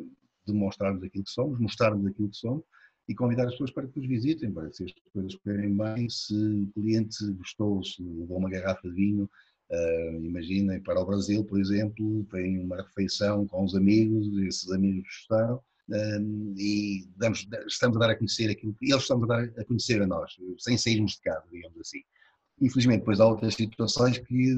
demonstrarmos 0.45 1.03
aquilo 1.03 1.23
que 1.23 1.32
somos, 1.32 1.60
mostrarmos 1.60 2.05
aquilo 2.05 2.29
que 2.29 2.38
somos 2.38 2.63
e 3.08 3.15
convidar 3.15 3.45
as 3.45 3.53
pessoas 3.53 3.71
para 3.71 3.88
que 3.88 3.97
nos 3.97 4.08
visitem, 4.08 4.51
para 4.51 4.69
que 4.69 4.77
se 4.77 4.84
as 4.84 4.93
coisas 5.12 5.36
correrem 5.36 5.75
bem, 5.75 6.08
se 6.10 6.36
o 6.36 6.67
cliente 6.73 7.32
gostou, 7.34 7.84
se 7.84 8.03
levou 8.03 8.38
uma 8.38 8.49
garrafa 8.49 8.88
de 8.88 8.93
vinho, 8.93 9.29
uh, 9.71 10.23
imaginem, 10.23 10.79
para 10.82 11.01
o 11.01 11.05
Brasil, 11.05 11.43
por 11.43 11.60
exemplo, 11.60 12.23
tem 12.25 12.60
uma 12.60 12.77
refeição 12.77 13.47
com 13.47 13.63
os 13.63 13.75
amigos, 13.75 14.27
esses 14.43 14.69
amigos 14.71 15.03
gostaram, 15.05 15.60
e 16.58 17.08
damos, 17.17 17.47
estamos 17.67 17.97
a 17.97 17.99
dar 17.99 18.12
a 18.12 18.15
conhecer 18.15 18.49
aquilo 18.49 18.73
que 18.73 18.91
eles 18.91 19.02
estão 19.02 19.23
a 19.23 19.28
dar 19.28 19.43
a 19.58 19.65
conhecer 19.65 20.02
a 20.02 20.08
nós, 20.08 20.36
sem 20.58 20.78
sairmos 20.78 21.13
de 21.13 21.21
casa, 21.21 21.45
digamos 21.52 21.80
assim. 21.80 22.02
Infelizmente, 22.62 22.99
depois 22.99 23.19
há 23.19 23.25
outras 23.25 23.56
situações 23.56 24.17
que, 24.17 24.52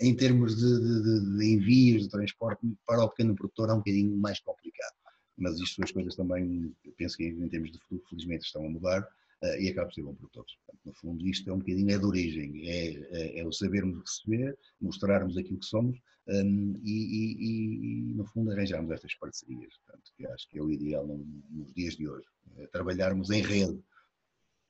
em 0.00 0.14
termos 0.14 0.56
de, 0.56 0.62
de, 0.62 1.38
de 1.38 1.54
envios, 1.54 2.04
de 2.04 2.08
transporte, 2.08 2.60
para 2.86 3.02
o 3.02 3.08
pequeno 3.08 3.34
produtor 3.34 3.68
é 3.68 3.72
um 3.72 3.78
bocadinho 3.78 4.16
mais 4.16 4.38
complicado. 4.40 4.94
Mas 5.36 5.58
isto, 5.58 5.82
as 5.82 5.90
coisas 5.90 6.14
também, 6.14 6.72
penso 6.96 7.16
que 7.16 7.24
em 7.24 7.48
termos 7.48 7.72
de 7.72 7.78
futuro, 7.80 8.02
felizmente 8.08 8.46
estão 8.46 8.64
a 8.64 8.70
mudar 8.70 9.02
uh, 9.02 9.60
e 9.60 9.68
acaba 9.68 9.88
por 9.88 9.94
ser 9.94 10.02
bom 10.02 10.14
para 10.14 10.28
todos. 10.28 10.56
Portanto, 10.64 10.80
no 10.86 10.94
fundo, 10.94 11.26
isto 11.26 11.50
é 11.50 11.52
um 11.52 11.58
bocadinho 11.58 11.90
é 11.90 11.98
de 11.98 12.04
origem, 12.04 12.68
é, 12.68 12.88
é, 13.10 13.40
é 13.40 13.46
o 13.46 13.52
sabermos 13.52 13.98
receber, 13.98 14.56
mostrarmos 14.80 15.36
aquilo 15.36 15.58
que 15.58 15.66
somos 15.66 15.98
um, 16.28 16.74
e, 16.82 16.90
e, 16.90 18.10
e, 18.10 18.14
no 18.14 18.24
fundo, 18.24 18.50
arranjarmos 18.50 18.90
estas 18.90 19.14
parcerias. 19.14 19.72
Portanto, 19.84 20.12
que 20.16 20.26
acho 20.26 20.48
que 20.48 20.58
é 20.58 20.62
o 20.62 20.70
ideal 20.70 21.06
nos 21.50 21.72
dias 21.72 21.96
de 21.96 22.08
hoje. 22.08 22.26
É 22.58 22.66
trabalharmos 22.66 23.30
em 23.30 23.42
rede, 23.42 23.78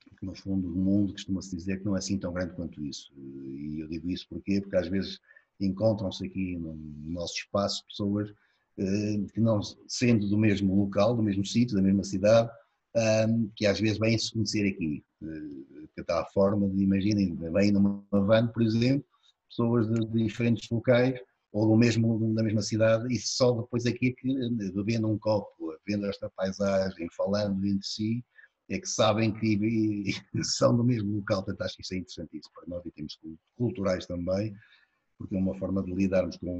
porque 0.09 0.25
no 0.25 0.35
fundo 0.35 0.67
o 0.67 0.75
mundo 0.75 1.13
costuma-se 1.13 1.55
dizer 1.55 1.79
que 1.79 1.85
não 1.85 1.95
é 1.95 1.99
assim 1.99 2.17
tão 2.17 2.33
grande 2.33 2.55
quanto 2.55 2.83
isso. 2.83 3.11
E 3.15 3.79
eu 3.79 3.87
digo 3.87 4.09
isso 4.09 4.27
porquê? 4.29 4.61
porque 4.61 4.75
às 4.75 4.87
vezes 4.87 5.19
encontram-se 5.59 6.25
aqui 6.25 6.57
no 6.57 6.75
nosso 7.05 7.35
espaço 7.35 7.85
pessoas 7.87 8.29
eh, 8.77 9.17
que 9.33 9.39
não 9.39 9.59
sendo 9.87 10.27
do 10.27 10.37
mesmo 10.37 10.75
local, 10.75 11.15
do 11.15 11.23
mesmo 11.23 11.45
sítio, 11.45 11.75
da 11.75 11.81
mesma 11.81 12.03
cidade, 12.03 12.49
que 13.55 13.65
às 13.65 13.79
vezes 13.79 13.97
vêm 13.99 14.17
se 14.17 14.31
conhecer 14.31 14.67
aqui. 14.67 15.03
Eh, 15.23 15.87
que 15.95 16.01
está 16.01 16.21
a 16.21 16.25
forma 16.25 16.69
de, 16.69 16.83
imaginem, 16.83 17.35
vêm 17.35 17.71
numa 17.71 18.05
van, 18.11 18.47
por 18.47 18.61
exemplo, 18.61 19.03
pessoas 19.49 19.87
de 19.87 20.05
diferentes 20.23 20.69
locais 20.69 21.19
ou 21.51 21.67
do 21.67 21.77
mesmo, 21.77 22.33
da 22.33 22.43
mesma 22.43 22.61
cidade 22.61 23.11
e 23.13 23.19
só 23.19 23.51
depois 23.51 23.85
aqui 23.85 24.13
que, 24.13 24.49
bebendo 24.73 25.07
um 25.07 25.17
copo, 25.17 25.75
vendo 25.87 26.05
esta 26.05 26.29
paisagem, 26.29 27.07
falando 27.15 27.65
entre 27.65 27.87
si, 27.87 28.23
é 28.69 28.79
que 28.79 28.87
sabem 28.87 29.33
que 29.33 30.03
são 30.43 30.75
do 30.75 30.83
mesmo 30.83 31.15
local. 31.15 31.43
Portanto, 31.43 31.65
acho 31.65 31.75
que 31.77 31.83
isso 31.83 31.93
é 31.93 31.97
interessantíssimo 31.97 32.53
para 32.53 32.67
nós 32.67 32.85
e 32.85 32.91
temos 32.91 33.17
culturais 33.55 34.05
também, 34.05 34.53
porque 35.17 35.35
é 35.35 35.39
uma 35.39 35.57
forma 35.57 35.83
de 35.83 35.93
lidarmos 35.93 36.37
com 36.37 36.59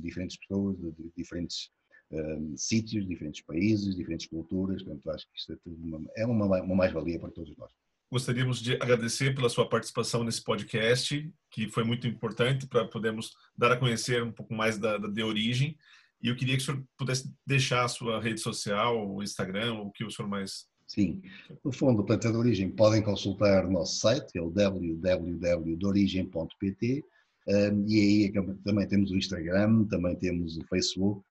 diferentes 0.00 0.38
pessoas, 0.38 0.76
de, 0.78 1.12
diferentes 1.16 1.70
um, 2.12 2.56
sítios, 2.56 3.06
diferentes 3.06 3.42
países, 3.42 3.96
diferentes 3.96 4.26
culturas. 4.26 4.82
Portanto, 4.82 5.10
acho 5.10 5.26
que 5.28 5.38
isto 5.38 5.52
é, 5.52 5.58
uma, 5.66 6.10
é 6.16 6.26
uma, 6.26 6.62
uma 6.62 6.74
mais-valia 6.74 7.18
para 7.18 7.30
todos 7.30 7.56
nós. 7.56 7.72
Gostaríamos 8.12 8.60
de 8.60 8.74
agradecer 8.74 9.34
pela 9.34 9.48
sua 9.48 9.66
participação 9.66 10.22
nesse 10.22 10.44
podcast, 10.44 11.32
que 11.50 11.66
foi 11.70 11.82
muito 11.82 12.06
importante 12.06 12.66
para 12.66 12.86
podermos 12.86 13.32
dar 13.56 13.72
a 13.72 13.76
conhecer 13.78 14.22
um 14.22 14.30
pouco 14.30 14.52
mais 14.52 14.76
da, 14.76 14.98
da 14.98 15.08
de 15.08 15.22
origem. 15.22 15.78
E 16.22 16.28
eu 16.28 16.36
queria 16.36 16.54
que 16.54 16.62
o 16.62 16.66
senhor 16.66 16.84
pudesse 16.98 17.32
deixar 17.46 17.84
a 17.84 17.88
sua 17.88 18.20
rede 18.20 18.38
social, 18.38 19.10
o 19.10 19.22
Instagram, 19.22 19.76
o 19.76 19.90
que 19.90 20.04
o 20.04 20.10
senhor 20.10 20.28
mais 20.28 20.70
Sim, 20.86 21.22
no 21.64 21.72
fundo, 21.72 22.04
Planta 22.04 22.30
de 22.30 22.36
Origem, 22.36 22.70
podem 22.70 23.00
consultar 23.00 23.64
o 23.64 23.70
nosso 23.70 23.98
site, 23.98 24.36
é 24.36 24.42
o 24.42 24.50
www.dorigem.pt 24.50 27.02
e 27.46 27.48
aí 27.48 28.26
é 28.26 28.32
também 28.62 28.86
temos 28.86 29.10
o 29.10 29.16
Instagram, 29.16 29.86
também 29.86 30.14
temos 30.16 30.58
o 30.58 30.66
Facebook, 30.66 31.24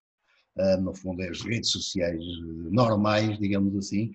no 0.82 0.96
fundo 0.96 1.22
é 1.22 1.30
as 1.30 1.42
redes 1.42 1.70
sociais 1.70 2.24
normais, 2.72 3.38
digamos 3.38 3.76
assim, 3.76 4.12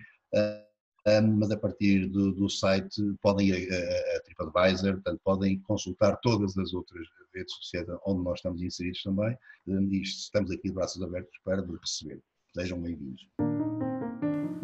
mas 1.39 1.51
a 1.51 1.57
partir 1.57 2.07
do, 2.09 2.33
do 2.33 2.49
site 2.49 3.01
podem 3.23 3.49
ir 3.49 3.73
a, 3.73 4.17
a 4.17 4.21
TripAdvisor, 4.23 4.95
portanto 4.95 5.21
podem 5.23 5.61
consultar 5.61 6.17
todas 6.17 6.57
as 6.59 6.75
outras 6.75 7.07
redes 7.35 7.55
sociais 7.55 7.87
onde 8.05 8.25
nós 8.25 8.39
estamos 8.39 8.63
inseridos 8.63 9.03
também 9.03 9.37
e 9.67 10.03
estamos 10.03 10.51
aqui 10.51 10.69
de 10.69 10.75
braços 10.75 11.03
abertos 11.03 11.39
para 11.45 11.65
receber. 11.81 12.21
Sejam 12.55 12.81
bem-vindos. 12.81 13.29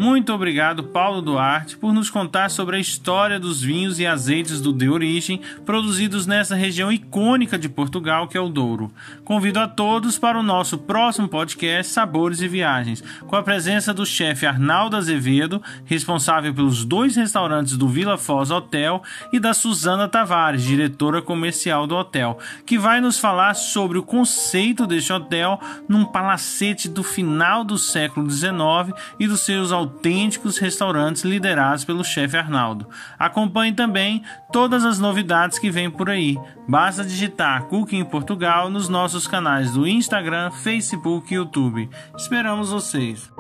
Muito 0.03 0.33
obrigado, 0.33 0.83
Paulo 0.83 1.23
Duarte, 1.23 1.77
por 1.77 1.93
nos 1.93 2.11
contar 2.11 2.51
sobre 2.51 2.75
a 2.75 2.81
história 2.81 3.39
dos 3.39 3.63
vinhos 3.63 4.01
e 4.01 4.05
azeites 4.05 4.61
do 4.61 4.73
De 4.73 4.89
Origem 4.89 5.41
produzidos 5.65 6.27
nessa 6.27 6.57
região 6.57 6.91
icônica 6.91 7.57
de 7.57 7.69
Portugal 7.69 8.27
que 8.27 8.37
é 8.37 8.41
o 8.41 8.49
Douro. 8.49 8.91
Convido 9.25 9.61
a 9.61 9.69
todos 9.69 10.19
para 10.19 10.37
o 10.37 10.43
nosso 10.43 10.77
próximo 10.77 11.29
podcast 11.29 11.93
Sabores 11.93 12.41
e 12.41 12.49
Viagens, 12.49 13.01
com 13.29 13.37
a 13.37 13.45
presença 13.45 13.95
do 13.95 14.05
chefe 14.05 14.45
Arnaldo 14.45 14.97
Azevedo, 14.97 15.63
responsável 15.85 16.53
pelos 16.53 16.85
dois 16.85 17.15
restaurantes 17.15 17.77
do 17.77 17.87
Vila 17.87 18.19
Foz 18.19 18.51
Hotel, 18.51 19.05
e 19.33 19.39
da 19.39 19.55
Suzana 19.55 20.09
Tavares, 20.09 20.65
diretora 20.65 21.23
comercial 21.23 21.87
do 21.87 21.95
hotel, 21.95 22.41
que 22.67 22.77
vai 22.77 23.01
nos 23.01 23.21
falar 23.21 23.55
sobre 23.55 23.99
o 23.99 24.03
conceito 24.03 24.85
deste 24.85 25.13
hotel 25.13 25.61
num 25.89 26.05
palacete 26.05 26.89
do 26.89 27.05
final 27.05 27.63
do 27.63 27.79
século 27.79 28.29
XIX 28.29 28.53
e 29.21 29.29
dos 29.29 29.43
seus 29.43 29.71
autênticos 29.93 30.59
restaurantes 30.59 31.23
liderados 31.23 31.85
pelo 31.85 32.03
chefe 32.03 32.37
Arnaldo. 32.37 32.89
Acompanhe 33.19 33.73
também 33.73 34.23
todas 34.51 34.85
as 34.85 34.99
novidades 34.99 35.59
que 35.59 35.71
vêm 35.71 35.91
por 35.91 36.09
aí. 36.09 36.39
Basta 36.67 37.05
digitar 37.05 37.65
Cooking 37.65 38.05
Portugal 38.05 38.71
nos 38.71 38.89
nossos 38.89 39.29
canais 39.29 39.73
do 39.73 39.87
Instagram, 39.87 40.51
Facebook 40.51 41.33
e 41.33 41.37
YouTube. 41.37 41.89
Esperamos 42.17 42.71
vocês! 42.71 43.31